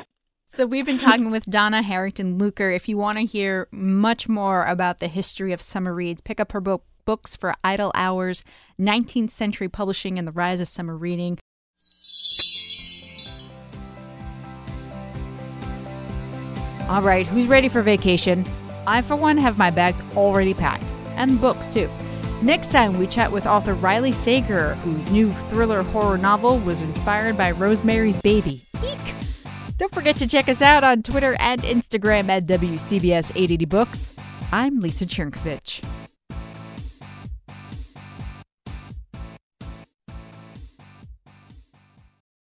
So 0.56 0.68
we've 0.68 0.86
been 0.86 1.00
talking 1.00 1.32
with 1.32 1.46
Donna 1.48 1.82
Harrington 1.82 2.38
Lueker. 2.38 2.76
If 2.76 2.88
you 2.88 2.96
want 2.96 3.18
to 3.18 3.26
hear 3.26 3.68
much 3.72 4.30
more 4.30 4.66
about 4.66 5.00
the 5.00 5.08
history 5.08 5.52
of 5.52 5.60
summer 5.60 5.96
reads, 5.96 6.22
pick 6.22 6.40
up 6.40 6.52
her 6.52 6.62
book 6.62 6.84
Books 7.06 7.36
for 7.36 7.56
Idle 7.64 7.92
Hours, 7.96 8.44
19th 8.80 9.32
Century 9.32 9.68
Publishing 9.68 10.20
and 10.20 10.28
the 10.28 10.32
Rise 10.32 10.60
of 10.60 10.68
Summer 10.68 10.96
Reading. 10.96 11.40
All 16.88 17.02
right, 17.02 17.26
who's 17.26 17.48
ready 17.48 17.68
for 17.68 17.82
vacation? 17.82 18.46
I, 18.86 19.02
for 19.02 19.16
one, 19.16 19.38
have 19.38 19.58
my 19.58 19.72
bags 19.72 20.02
already 20.16 20.54
packed, 20.54 20.92
and 21.16 21.42
books 21.42 21.74
too. 21.74 21.90
Next 22.44 22.72
time, 22.72 23.00
we 23.00 23.08
chat 23.08 23.32
with 23.32 23.48
author 23.48 23.74
Riley 23.74 24.12
Sager, 24.12 24.76
whose 24.76 25.10
new 25.10 25.34
thriller 25.50 25.82
horror 25.82 26.20
novel 26.20 26.60
was 26.60 26.84
inspired 26.84 27.38
by 27.38 27.50
Rosemary's 27.52 28.20
Baby. 28.22 28.62
Eek! 28.84 29.00
Don't 29.78 29.94
forget 29.94 30.16
to 30.18 30.28
check 30.28 30.50
us 30.50 30.62
out 30.62 30.84
on 30.84 31.04
Twitter 31.04 31.36
and 31.40 31.62
Instagram 31.62 32.30
at 32.30 32.46
WCBS 32.46 33.32
880 33.32 33.66
Books. 33.66 34.14
I'm 34.52 34.80
Lisa 34.80 35.06
Chernkovich. 35.06 35.84